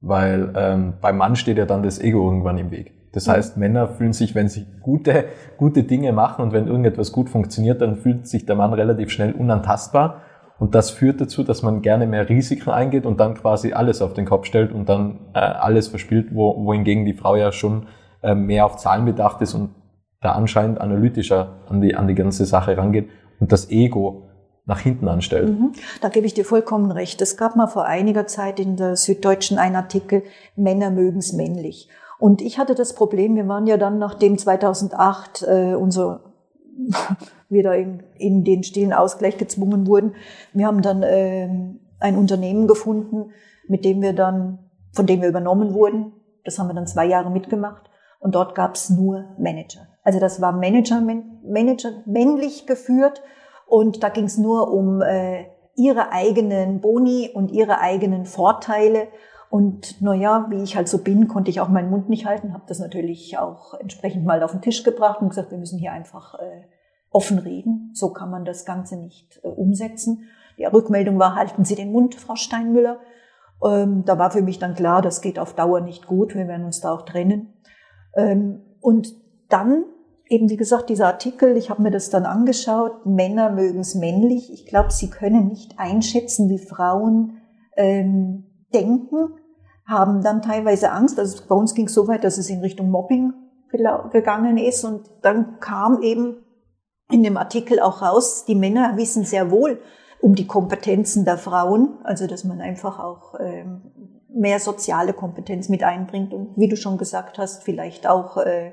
[0.00, 2.97] weil ähm, beim Mann steht ja dann das Ego irgendwann im Weg.
[3.12, 7.30] Das heißt, Männer fühlen sich, wenn sie gute, gute Dinge machen und wenn irgendetwas gut
[7.30, 10.22] funktioniert, dann fühlt sich der Mann relativ schnell unantastbar.
[10.58, 14.12] Und das führt dazu, dass man gerne mehr Risiken eingeht und dann quasi alles auf
[14.12, 17.86] den Kopf stellt und dann äh, alles verspielt, wo, wohingegen die Frau ja schon
[18.22, 19.70] äh, mehr auf Zahlen bedacht ist und
[20.20, 24.28] da anscheinend analytischer an die, an die ganze Sache rangeht und das Ego
[24.66, 25.48] nach hinten anstellt.
[25.48, 25.72] Mhm.
[26.02, 27.22] Da gebe ich dir vollkommen recht.
[27.22, 30.24] Es gab mal vor einiger Zeit in der Süddeutschen einen Artikel,
[30.56, 31.88] Männer mögen's männlich.
[32.18, 36.20] Und ich hatte das Problem, wir waren ja dann, nachdem 2008 äh, unser
[37.48, 40.14] wieder in, in den stillen Ausgleich gezwungen wurden,
[40.52, 41.48] wir haben dann äh,
[42.00, 43.30] ein Unternehmen gefunden,
[43.68, 44.58] mit dem wir dann,
[44.92, 46.12] von dem wir übernommen wurden.
[46.44, 47.88] Das haben wir dann zwei Jahre mitgemacht.
[48.20, 49.86] Und dort gab es nur Manager.
[50.02, 53.22] Also das war Manager, Manager männlich geführt.
[53.66, 59.08] Und da ging es nur um äh, ihre eigenen Boni und ihre eigenen Vorteile.
[59.50, 62.64] Und naja, wie ich halt so bin, konnte ich auch meinen Mund nicht halten, habe
[62.66, 66.34] das natürlich auch entsprechend mal auf den Tisch gebracht und gesagt, wir müssen hier einfach
[66.34, 66.64] äh,
[67.10, 67.90] offen reden.
[67.94, 70.24] So kann man das Ganze nicht äh, umsetzen.
[70.58, 72.98] Die Rückmeldung war, halten Sie den Mund, Frau Steinmüller.
[73.64, 76.66] Ähm, da war für mich dann klar, das geht auf Dauer nicht gut, wir werden
[76.66, 77.54] uns da auch trennen.
[78.16, 79.14] Ähm, und
[79.48, 79.84] dann
[80.28, 84.52] eben, wie gesagt, dieser Artikel, ich habe mir das dann angeschaut, Männer mögen es männlich.
[84.52, 87.38] Ich glaube, sie können nicht einschätzen, wie Frauen
[87.76, 89.34] ähm, denken,
[89.86, 91.18] haben dann teilweise Angst.
[91.18, 93.32] Also bei uns ging es so weit, dass es in Richtung Mobbing
[94.12, 94.84] gegangen ist.
[94.84, 96.44] Und dann kam eben
[97.10, 99.80] in dem Artikel auch raus, die Männer wissen sehr wohl
[100.20, 103.92] um die Kompetenzen der Frauen, also dass man einfach auch ähm,
[104.28, 108.72] mehr soziale Kompetenz mit einbringt und wie du schon gesagt hast, vielleicht auch äh,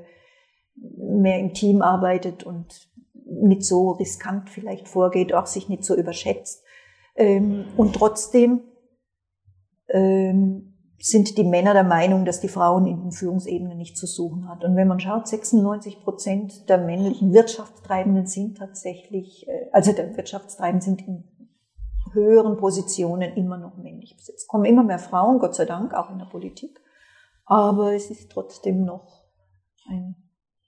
[0.76, 2.90] mehr im Team arbeitet und
[3.26, 6.64] nicht so riskant vielleicht vorgeht, auch sich nicht so überschätzt.
[7.16, 8.62] Ähm, und trotzdem
[9.96, 14.50] ähm, sind die Männer der Meinung, dass die Frauen in den Führungsebenen nicht zu suchen
[14.50, 14.64] hat.
[14.64, 20.82] Und wenn man schaut, 96 Prozent der männlichen Wirtschaftstreibenden sind tatsächlich, äh, also der Wirtschaftstreibenden
[20.82, 21.24] sind in
[22.12, 24.40] höheren Positionen immer noch männlich besetzt.
[24.40, 26.80] Es kommen immer mehr Frauen, Gott sei Dank, auch in der Politik.
[27.46, 29.26] Aber es ist trotzdem noch
[29.90, 30.16] ein,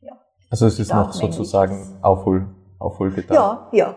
[0.02, 0.20] ja.
[0.50, 2.48] Also es ist noch sozusagen Aufhol,
[2.80, 3.34] Aufholbedarf.
[3.34, 3.96] Ja, ja,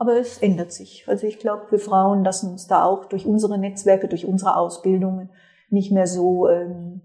[0.00, 1.04] aber es ändert sich.
[1.08, 5.28] Also ich glaube, wir Frauen lassen uns da auch durch unsere Netzwerke, durch unsere Ausbildungen
[5.68, 7.02] nicht mehr so, ähm,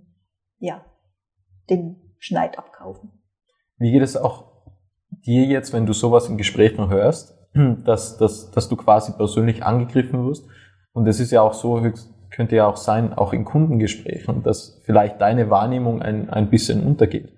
[0.60, 0.86] ja,
[1.70, 3.12] den Schneid abkaufen.
[3.78, 4.46] Wie geht es auch
[5.10, 7.38] dir jetzt, wenn du sowas in Gesprächen hörst,
[7.84, 10.48] dass, dass, dass du quasi persönlich angegriffen wirst?
[10.94, 11.82] Und es ist ja auch so,
[12.32, 17.34] könnte ja auch sein, auch in Kundengesprächen, dass vielleicht deine Wahrnehmung ein, ein bisschen untergeht.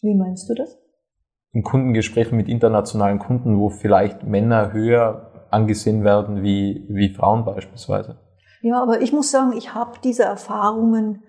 [0.00, 0.78] Wie meinst du das?
[1.52, 8.18] In Kundengesprächen mit internationalen Kunden, wo vielleicht Männer höher angesehen werden wie, wie Frauen beispielsweise.
[8.60, 11.22] Ja, aber ich muss sagen, ich habe diese Erfahrungen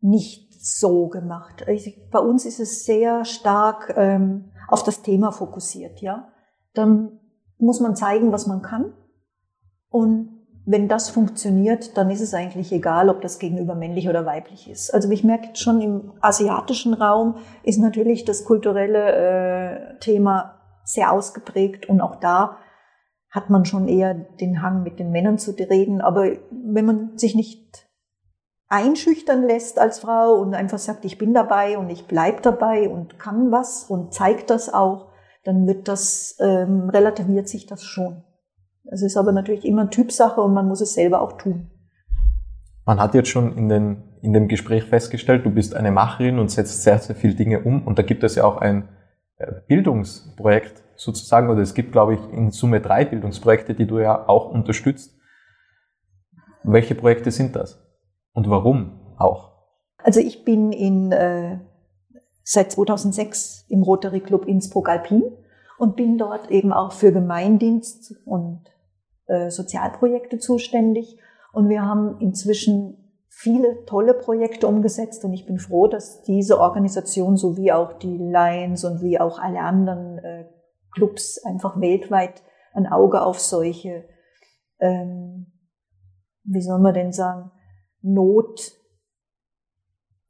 [0.00, 1.64] nicht so gemacht.
[1.68, 6.00] Ich, bei uns ist es sehr stark ähm, auf das Thema fokussiert.
[6.00, 6.28] Ja,
[6.74, 7.20] dann
[7.58, 8.92] muss man zeigen, was man kann
[9.88, 14.70] und wenn das funktioniert, dann ist es eigentlich egal, ob das gegenüber männlich oder weiblich
[14.70, 14.92] ist.
[14.92, 21.88] Also ich merke schon im asiatischen Raum ist natürlich das kulturelle äh, Thema sehr ausgeprägt
[21.88, 22.58] und auch da
[23.30, 26.00] hat man schon eher den Hang mit den Männern zu reden.
[26.00, 27.88] Aber wenn man sich nicht
[28.68, 33.18] einschüchtern lässt als Frau und einfach sagt, ich bin dabei und ich bleib dabei und
[33.18, 35.10] kann was und zeigt das auch,
[35.44, 38.24] dann wird das ähm, relativiert sich das schon.
[38.90, 41.70] Das ist aber natürlich immer Typsache und man muss es selber auch tun.
[42.84, 46.50] Man hat jetzt schon in, den, in dem Gespräch festgestellt, du bist eine Macherin und
[46.50, 47.86] setzt sehr, sehr viele Dinge um.
[47.86, 48.88] Und da gibt es ja auch ein
[49.36, 54.28] äh, Bildungsprojekt sozusagen, oder es gibt, glaube ich, in Summe drei Bildungsprojekte, die du ja
[54.28, 55.16] auch unterstützt.
[56.64, 57.80] Welche Projekte sind das?
[58.32, 59.52] Und warum auch?
[60.02, 61.60] Also ich bin in, äh,
[62.42, 65.22] seit 2006 im Rotary Club Innsbruck Alpin
[65.78, 68.64] und bin dort eben auch für Gemeindienst und
[69.30, 71.16] äh, Sozialprojekte zuständig.
[71.52, 72.96] Und wir haben inzwischen
[73.28, 78.84] viele tolle Projekte umgesetzt und ich bin froh, dass diese Organisation sowie auch die Lions
[78.84, 80.44] und wie auch alle anderen äh,
[80.92, 82.42] Clubs einfach weltweit
[82.74, 84.04] ein Auge auf solche,
[84.80, 85.52] ähm,
[86.44, 87.52] wie soll man denn sagen,
[88.02, 88.72] Not,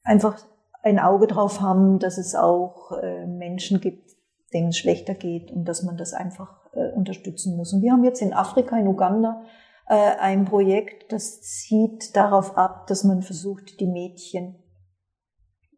[0.04, 0.38] einfach
[0.82, 4.10] ein Auge drauf haben, dass es auch äh, Menschen gibt,
[4.52, 7.72] denen es schlechter geht und dass man das einfach äh, unterstützen muss.
[7.72, 9.42] Und wir haben jetzt in Afrika, in Uganda,
[9.88, 14.56] äh, ein Projekt, das zieht darauf ab, dass man versucht, die Mädchen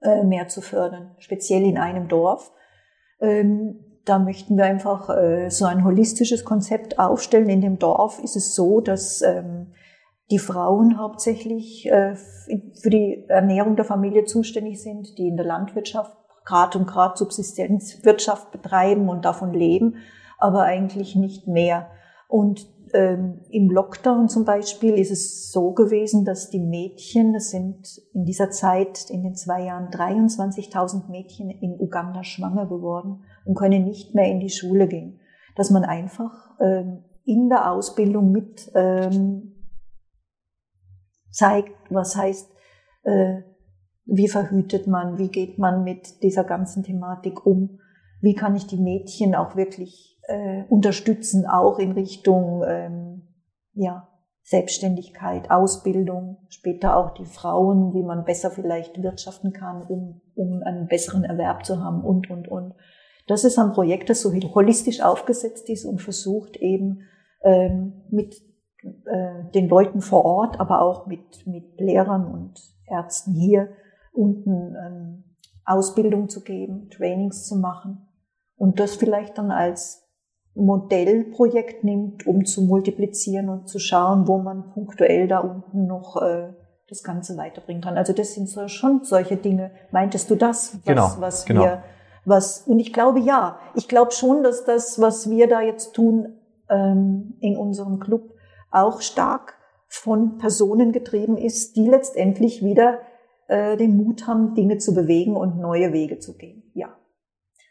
[0.02, 2.52] äh, mehr zu fördern, speziell in einem Dorf.
[3.20, 7.48] Ähm, da möchten wir einfach äh, so ein holistisches Konzept aufstellen.
[7.48, 9.74] In dem Dorf ist es so, dass ähm,
[10.30, 16.16] die Frauen hauptsächlich äh, für die Ernährung der Familie zuständig sind, die in der Landwirtschaft
[16.44, 19.96] Grad und Grad Subsistenzwirtschaft betreiben und davon leben,
[20.38, 21.88] aber eigentlich nicht mehr.
[22.28, 28.00] Und ähm, im Lockdown zum Beispiel ist es so gewesen, dass die Mädchen, das sind
[28.12, 33.84] in dieser Zeit, in den zwei Jahren 23.000 Mädchen in Uganda schwanger geworden und können
[33.84, 35.20] nicht mehr in die Schule gehen.
[35.56, 39.52] Dass man einfach ähm, in der Ausbildung mit ähm,
[41.30, 42.50] zeigt, was heißt,
[43.04, 43.42] äh,
[44.04, 47.78] wie verhütet man, wie geht man mit dieser ganzen Thematik um,
[48.20, 53.22] wie kann ich die Mädchen auch wirklich äh, unterstützen, auch in Richtung ähm,
[53.74, 54.08] ja,
[54.42, 60.88] Selbstständigkeit, Ausbildung, später auch die Frauen, wie man besser vielleicht wirtschaften kann, um, um einen
[60.88, 62.74] besseren Erwerb zu haben und, und, und.
[63.28, 67.02] Das ist ein Projekt, das so holistisch aufgesetzt ist und versucht eben
[67.44, 68.34] ähm, mit
[68.82, 73.68] äh, den Leuten vor Ort, aber auch mit, mit Lehrern und Ärzten hier
[74.12, 75.24] unten ähm,
[75.64, 78.08] Ausbildung zu geben, Trainings zu machen
[78.56, 80.02] und das vielleicht dann als
[80.54, 86.52] Modellprojekt nimmt, um zu multiplizieren und zu schauen, wo man punktuell da unten noch äh,
[86.88, 87.96] das Ganze weiterbringen kann.
[87.96, 89.70] Also das sind so, schon solche Dinge.
[89.92, 91.62] Meintest du das, was, genau, was genau.
[91.62, 91.82] wir,
[92.24, 96.34] was und ich glaube ja, ich glaube schon, dass das, was wir da jetzt tun
[96.68, 98.34] ähm, in unserem Club,
[98.70, 99.54] auch stark
[99.88, 102.98] von Personen getrieben ist, die letztendlich wieder
[103.52, 106.62] äh, den Mut haben, Dinge zu bewegen und neue Wege zu gehen.
[106.74, 106.96] Ja.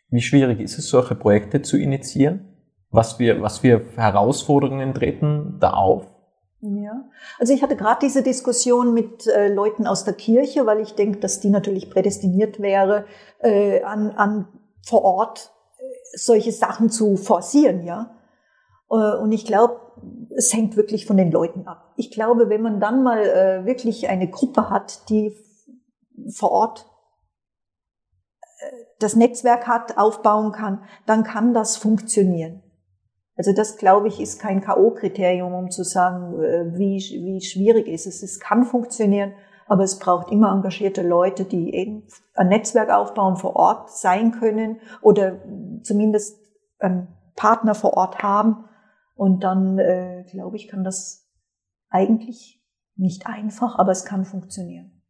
[0.10, 2.48] Wie schwierig ist es, solche Projekte zu initiieren?
[2.92, 6.08] Was wir, was wir Herausforderungen treten da auf?
[6.62, 7.06] Ja,
[7.40, 11.20] also ich hatte gerade diese Diskussion mit äh, Leuten aus der Kirche, weil ich denke,
[11.20, 13.06] dass die natürlich prädestiniert wäre,
[13.40, 14.48] äh, an, an
[14.86, 15.84] vor Ort äh,
[16.16, 18.16] solche Sachen zu forcieren, ja.
[18.92, 19.80] Äh, und ich glaube,
[20.36, 21.94] es hängt wirklich von den Leuten ab.
[21.96, 25.36] Ich glaube, wenn man dann mal äh, wirklich eine Gruppe hat, die
[26.30, 26.90] vor Ort
[28.60, 28.66] äh,
[29.00, 32.64] das Netzwerk hat, aufbauen kann, dann kann das funktionieren.
[33.36, 38.06] Also das, glaube ich, ist kein K.O.-Kriterium, um zu sagen, äh, wie, wie schwierig ist
[38.06, 38.22] es.
[38.22, 39.34] Es kann funktionieren,
[39.68, 44.80] aber es braucht immer engagierte Leute, die eben ein Netzwerk aufbauen, vor Ort sein können
[45.02, 45.40] oder
[45.82, 46.38] zumindest
[46.80, 48.66] einen Partner vor Ort haben.
[49.16, 51.28] Und dann, äh, glaube ich, kann das
[51.90, 52.62] eigentlich
[52.96, 55.01] nicht einfach, aber es kann funktionieren.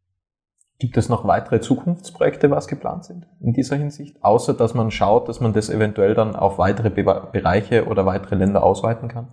[0.78, 4.16] Gibt es noch weitere Zukunftsprojekte, was geplant sind in dieser Hinsicht?
[4.22, 8.34] Außer, dass man schaut, dass man das eventuell dann auf weitere Be Bereiche oder weitere
[8.34, 9.28] Länder ausweiten kann?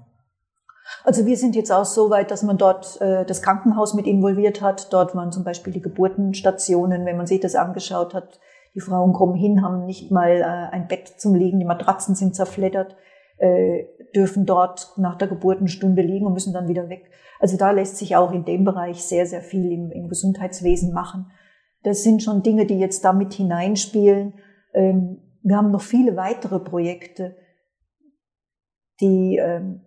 [1.04, 4.62] Also wir sind jetzt auch so weit, dass man dort äh, das Krankenhaus mit involviert
[4.62, 4.92] hat.
[4.94, 8.40] Dort waren zum Beispiel die Geburtenstationen, wenn man sich das angeschaut hat.
[8.76, 12.36] Die Frauen kommen hin, haben nicht mal äh, ein Bett zum Liegen, die Matratzen sind
[12.36, 12.96] zerfleddert,
[13.40, 13.86] äh,
[14.16, 17.10] dürfen dort nach der Geburtenstunde liegen und müssen dann wieder weg.
[17.40, 21.32] Also da lässt sich auch in dem Bereich sehr, sehr viel im, im Gesundheitswesen machen.
[21.84, 24.34] Das sind schon Dinge, die jetzt damit hineinspielen.
[24.74, 27.36] Ähm, wir haben noch viele weitere Projekte,
[29.00, 29.82] die ähm,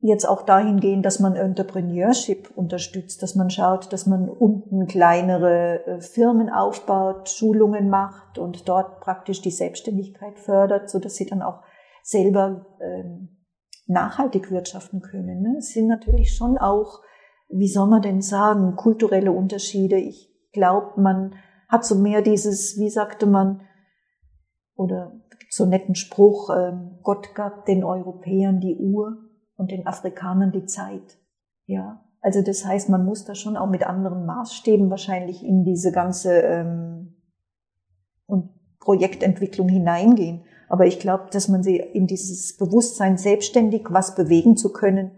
[0.00, 5.86] jetzt auch dahin gehen, dass man Entrepreneurship unterstützt, dass man schaut, dass man unten kleinere
[5.86, 11.40] äh, Firmen aufbaut, Schulungen macht und dort praktisch die Selbstständigkeit fördert, so dass sie dann
[11.40, 11.60] auch
[12.12, 13.28] selber ähm,
[13.86, 15.42] nachhaltig wirtschaften können.
[15.42, 15.56] Ne?
[15.58, 17.02] Es sind natürlich schon auch,
[17.48, 19.96] wie soll man denn sagen, kulturelle Unterschiede.
[19.96, 21.34] Ich glaube, man
[21.68, 23.62] hat so mehr dieses, wie sagte man,
[24.74, 29.18] oder so einen netten Spruch, ähm, Gott gab den Europäern die Uhr
[29.56, 31.18] und den Afrikanern die Zeit.
[31.66, 35.92] Ja, also das heißt, man muss da schon auch mit anderen Maßstäben wahrscheinlich in diese
[35.92, 37.16] ganze ähm,
[38.26, 40.44] und Projektentwicklung hineingehen.
[40.72, 45.10] Aber ich glaube, dass man sie in dieses Bewusstsein selbstständig was bewegen zu können,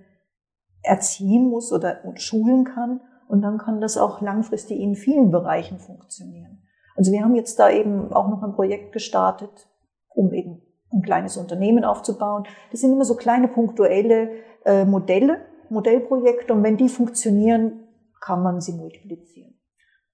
[0.83, 3.01] erziehen muss oder schulen kann.
[3.29, 6.65] Und dann kann das auch langfristig in vielen Bereichen funktionieren.
[6.97, 9.69] Also wir haben jetzt da eben auch noch ein Projekt gestartet,
[10.09, 10.61] um eben
[10.93, 12.49] ein kleines Unternehmen aufzubauen.
[12.73, 14.31] Das sind immer so kleine punktuelle
[14.65, 15.37] äh, Modelle,
[15.71, 16.53] Modellprojekte.
[16.53, 17.87] Und wenn die funktionieren,
[18.21, 19.55] kann man sie multiplizieren.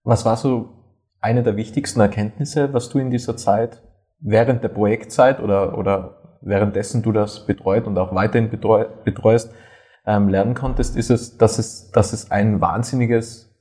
[0.05, 0.69] Was war so
[1.19, 3.83] eine der wichtigsten Erkenntnisse, was du in dieser Zeit
[4.21, 9.53] während der Projektzeit oder, oder währenddessen du das betreut und auch weiterhin betreust,
[10.07, 13.55] ähm, lernen konntest, ist es, dass es, dass es ein wahnsinniges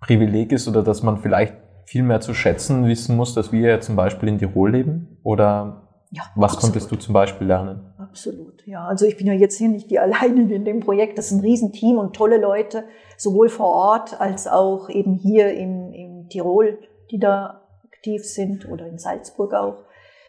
[0.00, 1.54] Privileg ist oder dass man vielleicht
[1.86, 5.18] viel mehr zu schätzen wissen muss, dass wir ja zum Beispiel in Tirol leben?
[5.22, 6.72] Oder ja, was absolut.
[6.72, 7.92] konntest du zum Beispiel lernen?
[7.98, 8.84] Absolut, ja.
[8.86, 11.18] Also ich bin ja jetzt hier nicht die alleine in dem Projekt.
[11.18, 12.84] Das ist ein Riesenteam und tolle Leute,
[13.16, 16.78] sowohl vor Ort als auch eben hier im, im Tirol,
[17.10, 17.65] die da
[18.06, 19.84] aktiv sind oder in Salzburg auch.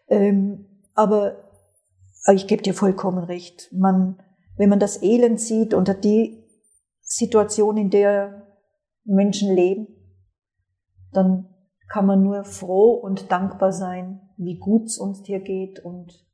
[0.08, 1.44] Ähm, aber
[2.34, 3.70] ich gebe dir vollkommen recht.
[3.72, 4.22] Man,
[4.58, 6.44] wenn man das Elend sieht unter die
[7.02, 8.48] Situation, in der
[9.06, 9.88] Menschen leben,
[11.14, 11.54] dann
[11.90, 15.80] kann man nur froh und dankbar sein, wie gut es uns hier geht.
[15.80, 16.26] Und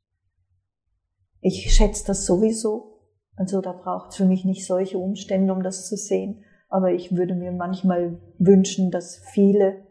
[1.40, 3.02] ich schätze das sowieso.
[3.36, 6.44] Also da braucht es für mich nicht solche Umstände, um das zu sehen.
[6.68, 9.86] Aber ich würde mir manchmal wünschen, dass viele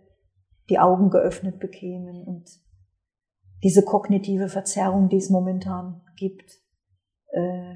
[0.70, 2.50] die Augen geöffnet bekämen und
[3.64, 6.60] diese kognitive Verzerrung, die es momentan gibt,
[7.32, 7.76] äh,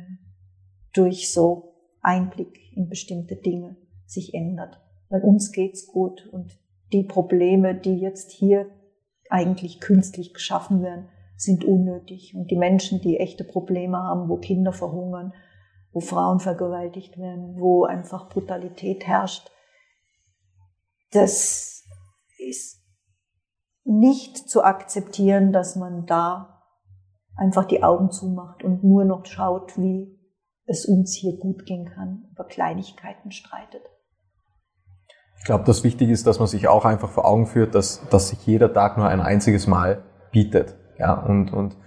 [0.94, 4.82] durch so Einblick in bestimmte Dinge sich ändert.
[5.10, 6.60] Weil uns geht's gut und
[6.92, 8.68] die Probleme, die jetzt hier
[9.30, 12.34] eigentlich künstlich geschaffen werden, sind unnötig.
[12.36, 15.34] Und die Menschen, die echte Probleme haben, wo Kinder verhungern,
[15.92, 19.50] wo Frauen vergewaltigt werden, wo einfach Brutalität herrscht,
[21.12, 21.77] das
[22.48, 22.82] ist
[23.84, 26.64] nicht zu akzeptieren, dass man da
[27.36, 30.18] einfach die Augen zumacht und nur noch schaut, wie
[30.66, 33.82] es uns hier gut gehen kann, über Kleinigkeiten streitet.
[35.40, 38.30] Ich glaube, das Wichtige ist, dass man sich auch einfach vor Augen führt, dass, dass
[38.30, 40.76] sich jeder Tag nur ein einziges Mal bietet.
[40.98, 41.78] Ja, und, und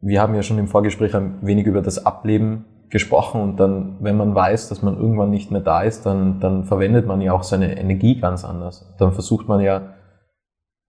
[0.00, 4.16] wir haben ja schon im Vorgespräch ein wenig über das Ableben gesprochen und dann, wenn
[4.16, 7.42] man weiß, dass man irgendwann nicht mehr da ist, dann, dann verwendet man ja auch
[7.42, 8.94] seine Energie ganz anders.
[8.98, 9.94] Dann versucht man ja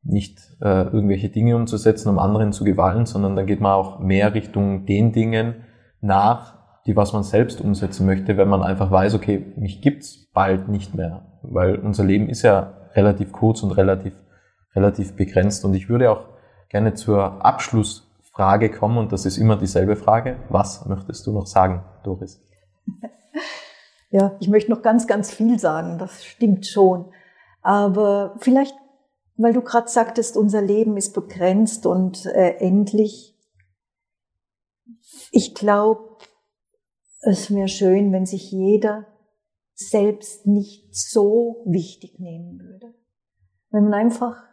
[0.03, 4.33] nicht äh, irgendwelche Dinge umzusetzen, um anderen zu gewalten, sondern dann geht man auch mehr
[4.33, 5.65] Richtung den Dingen
[6.01, 10.69] nach, die was man selbst umsetzen möchte, wenn man einfach weiß, okay, mich gibt's bald
[10.69, 14.13] nicht mehr, weil unser Leben ist ja relativ kurz und relativ
[14.75, 16.25] relativ begrenzt und ich würde auch
[16.69, 17.43] gerne zur
[18.39, 20.37] Abschlussfrage kommen und das ist immer dieselbe Frage.
[20.49, 22.41] Was möchtest du noch sagen, Doris?
[24.11, 27.13] Ja, ich möchte noch ganz, ganz viel sagen, das stimmt schon.
[27.61, 28.73] Aber vielleicht
[29.37, 33.37] weil du gerade sagtest, unser Leben ist begrenzt und äh, endlich.
[35.31, 36.17] Ich glaube,
[37.21, 39.05] es wäre schön, wenn sich jeder
[39.75, 42.95] selbst nicht so wichtig nehmen würde.
[43.69, 44.48] Wenn man einfach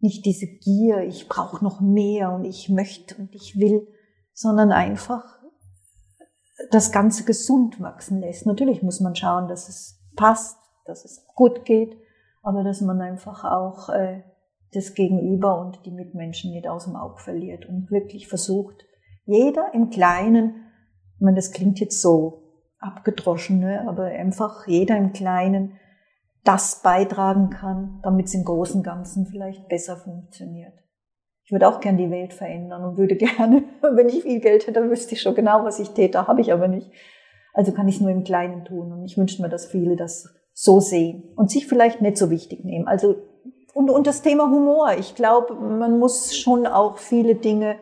[0.00, 3.86] nicht diese Gier, ich brauche noch mehr und ich möchte und ich will,
[4.32, 5.38] sondern einfach
[6.70, 8.46] das Ganze gesund wachsen lässt.
[8.46, 11.96] Natürlich muss man schauen, dass es passt, dass es gut geht,
[12.42, 14.22] aber dass man einfach auch äh,
[14.72, 18.84] das Gegenüber und die Mitmenschen nicht aus dem Auge verliert und wirklich versucht,
[19.24, 20.66] jeder im Kleinen,
[21.16, 22.42] ich meine, das klingt jetzt so
[22.78, 25.78] abgedroschen, ne, aber einfach jeder im Kleinen
[26.44, 30.72] das beitragen kann, damit es im großen Ganzen vielleicht besser funktioniert.
[31.44, 34.88] Ich würde auch gern die Welt verändern und würde gerne, wenn ich viel Geld hätte,
[34.90, 36.90] wüsste ich schon genau, was ich täte, habe ich aber nicht.
[37.54, 38.92] Also kann ich es nur im Kleinen tun.
[38.92, 42.64] Und ich wünsche mir, dass viele das so sehen und sich vielleicht nicht so wichtig
[42.64, 42.86] nehmen.
[42.86, 43.16] Also
[43.78, 44.94] und, und das Thema Humor.
[44.98, 47.76] Ich glaube, man muss schon auch viele Dinge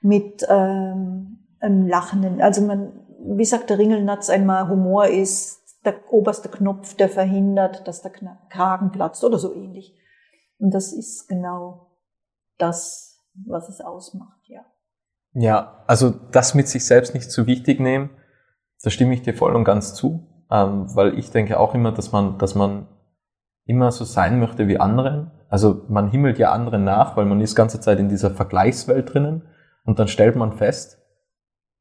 [0.00, 2.40] mit ähm, einem Lachen.
[2.40, 8.02] Also man, wie sagt der Ringelnatz einmal, Humor ist der oberste Knopf, der verhindert, dass
[8.02, 8.12] der
[8.50, 9.96] Kragen platzt oder so ähnlich.
[10.58, 11.98] Und das ist genau
[12.58, 14.62] das, was es ausmacht, ja.
[15.32, 18.10] Ja, also das mit sich selbst nicht zu wichtig nehmen,
[18.82, 22.12] da stimme ich dir voll und ganz zu ähm, weil ich denke auch immer, dass
[22.12, 22.86] man, dass man
[23.64, 25.32] immer so sein möchte wie andere.
[25.48, 29.42] Also man himmelt ja anderen nach, weil man ist ganze Zeit in dieser Vergleichswelt drinnen
[29.84, 30.98] und dann stellt man fest,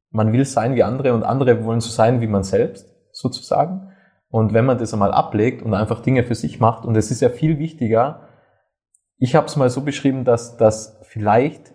[0.10, 3.92] man will sein wie andere und andere wollen so sein wie man selbst, sozusagen.
[4.36, 7.22] Und wenn man das einmal ablegt und einfach Dinge für sich macht, und es ist
[7.22, 8.28] ja viel wichtiger,
[9.18, 11.74] ich habe es mal so beschrieben, dass, dass vielleicht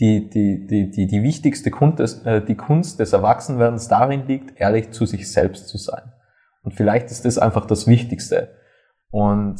[0.00, 4.58] die, die, die, die, die wichtigste Kunst des, äh, die Kunst des Erwachsenwerdens darin liegt,
[4.58, 6.14] ehrlich zu sich selbst zu sein.
[6.62, 8.56] Und vielleicht ist das einfach das Wichtigste.
[9.10, 9.56] Und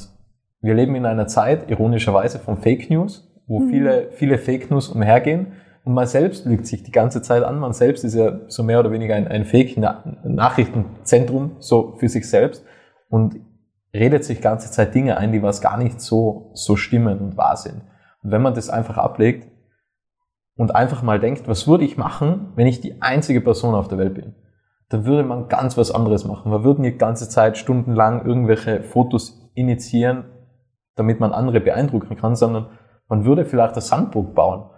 [0.62, 3.68] wir leben in einer Zeit, ironischerweise, von Fake News, wo mhm.
[3.68, 5.52] viele, viele Fake News umhergehen.
[5.89, 7.59] Und man selbst lügt sich die ganze Zeit an.
[7.59, 12.62] Man selbst ist ja so mehr oder weniger ein, ein Fake-Nachrichtenzentrum, so für sich selbst.
[13.09, 13.41] Und
[13.95, 17.57] redet sich ganze Zeit Dinge ein, die was gar nicht so, so stimmen und wahr
[17.57, 17.80] sind.
[18.22, 19.49] Und wenn man das einfach ablegt
[20.57, 23.97] und einfach mal denkt, was würde ich machen, wenn ich die einzige Person auf der
[23.97, 24.34] Welt bin?
[24.91, 26.51] Dann würde man ganz was anderes machen.
[26.51, 30.24] Man würde die ganze Zeit stundenlang irgendwelche Fotos initiieren,
[30.97, 32.66] damit man andere beeindrucken kann, sondern
[33.09, 34.68] man würde vielleicht eine Sandburg bauen.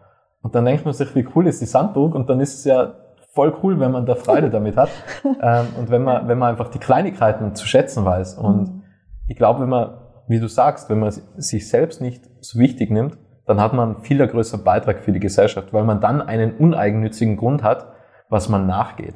[0.42, 2.14] Und dann denkt man sich, wie cool ist die Sandburg?
[2.14, 2.94] Und dann ist es ja
[3.32, 4.90] voll cool, wenn man da Freude damit hat.
[5.24, 8.38] ähm, und wenn man, wenn man einfach die Kleinigkeiten zu schätzen weiß.
[8.38, 8.82] Und mhm.
[9.28, 13.18] ich glaube, wenn man, wie du sagst, wenn man sich selbst nicht so wichtig nimmt,
[13.46, 17.36] dann hat man einen viel größeren Beitrag für die Gesellschaft, weil man dann einen uneigennützigen
[17.36, 17.86] Grund hat,
[18.28, 19.14] was man nachgeht.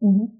[0.00, 0.32] Mhm.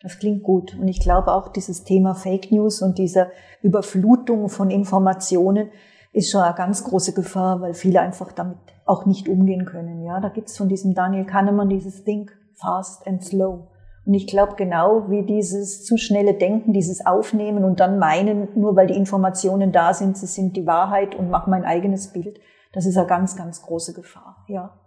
[0.00, 0.76] Das klingt gut.
[0.78, 3.28] Und ich glaube auch dieses Thema Fake News und diese
[3.62, 5.70] Überflutung von Informationen
[6.12, 10.02] ist schon eine ganz große Gefahr, weil viele einfach damit auch nicht umgehen können.
[10.02, 13.68] Ja, da gibt's von diesem Daniel Kahnemann dieses Think fast and slow.
[14.06, 18.76] Und ich glaube genau wie dieses zu schnelle Denken, dieses Aufnehmen und dann meinen, nur
[18.76, 22.38] weil die Informationen da sind, sie sind die Wahrheit und machen mein eigenes Bild.
[22.72, 24.44] Das ist eine ganz, ganz große Gefahr.
[24.48, 24.78] Ja.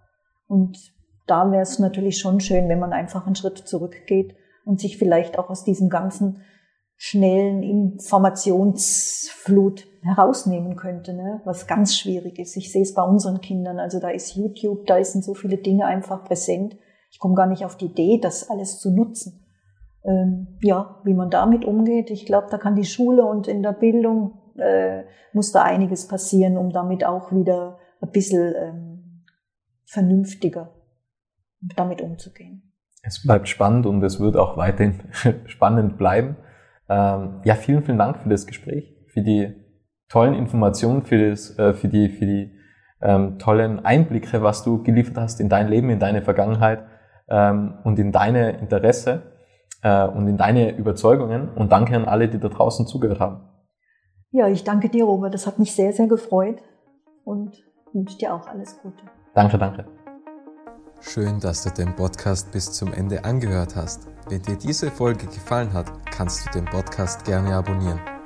[0.47, 0.77] Und
[1.25, 4.35] da wäre es natürlich schon schön, wenn man einfach einen Schritt zurückgeht
[4.65, 6.41] und sich vielleicht auch aus diesem ganzen
[6.97, 11.39] schnellen Informationsflut herausnehmen könnte, ne?
[11.45, 12.57] was ganz schwierig ist.
[12.57, 13.77] Ich sehe es bei unseren Kindern.
[13.79, 16.75] Also da ist YouTube, da sind so viele Dinge einfach präsent.
[17.11, 19.45] Ich komme gar nicht auf die Idee, das alles zu nutzen.
[20.03, 23.73] Ähm, ja, wie man damit umgeht, ich glaube, da kann die Schule und in der
[23.73, 29.25] Bildung äh, muss da einiges passieren, um damit auch wieder ein bisschen ähm,
[29.85, 30.73] vernünftiger
[31.75, 32.73] damit umzugehen.
[33.03, 34.99] Es bleibt spannend und es wird auch weiterhin
[35.45, 36.37] spannend bleiben.
[36.89, 39.53] Ähm, ja, vielen, vielen Dank für das Gespräch, für die
[40.09, 42.57] tollen Informationen, für, das, äh, für die, für die
[43.01, 46.85] ähm, tollen Einblicke, was du geliefert hast in dein Leben, in deine Vergangenheit
[47.29, 49.33] ähm, und in deine Interesse
[49.83, 51.49] äh, und in deine Überzeugungen.
[51.49, 53.41] Und danke an alle, die da draußen zugehört haben.
[54.31, 55.33] Ja, ich danke dir, Robert.
[55.33, 56.61] Das hat mich sehr, sehr gefreut
[57.23, 57.55] und
[57.93, 59.03] wünsche dir auch alles Gute.
[59.33, 59.85] Danke, danke.
[60.99, 64.07] Schön, dass du den Podcast bis zum Ende angehört hast.
[64.29, 68.16] Wenn dir diese Folge gefallen hat, kannst du den Podcast gerne abonnieren.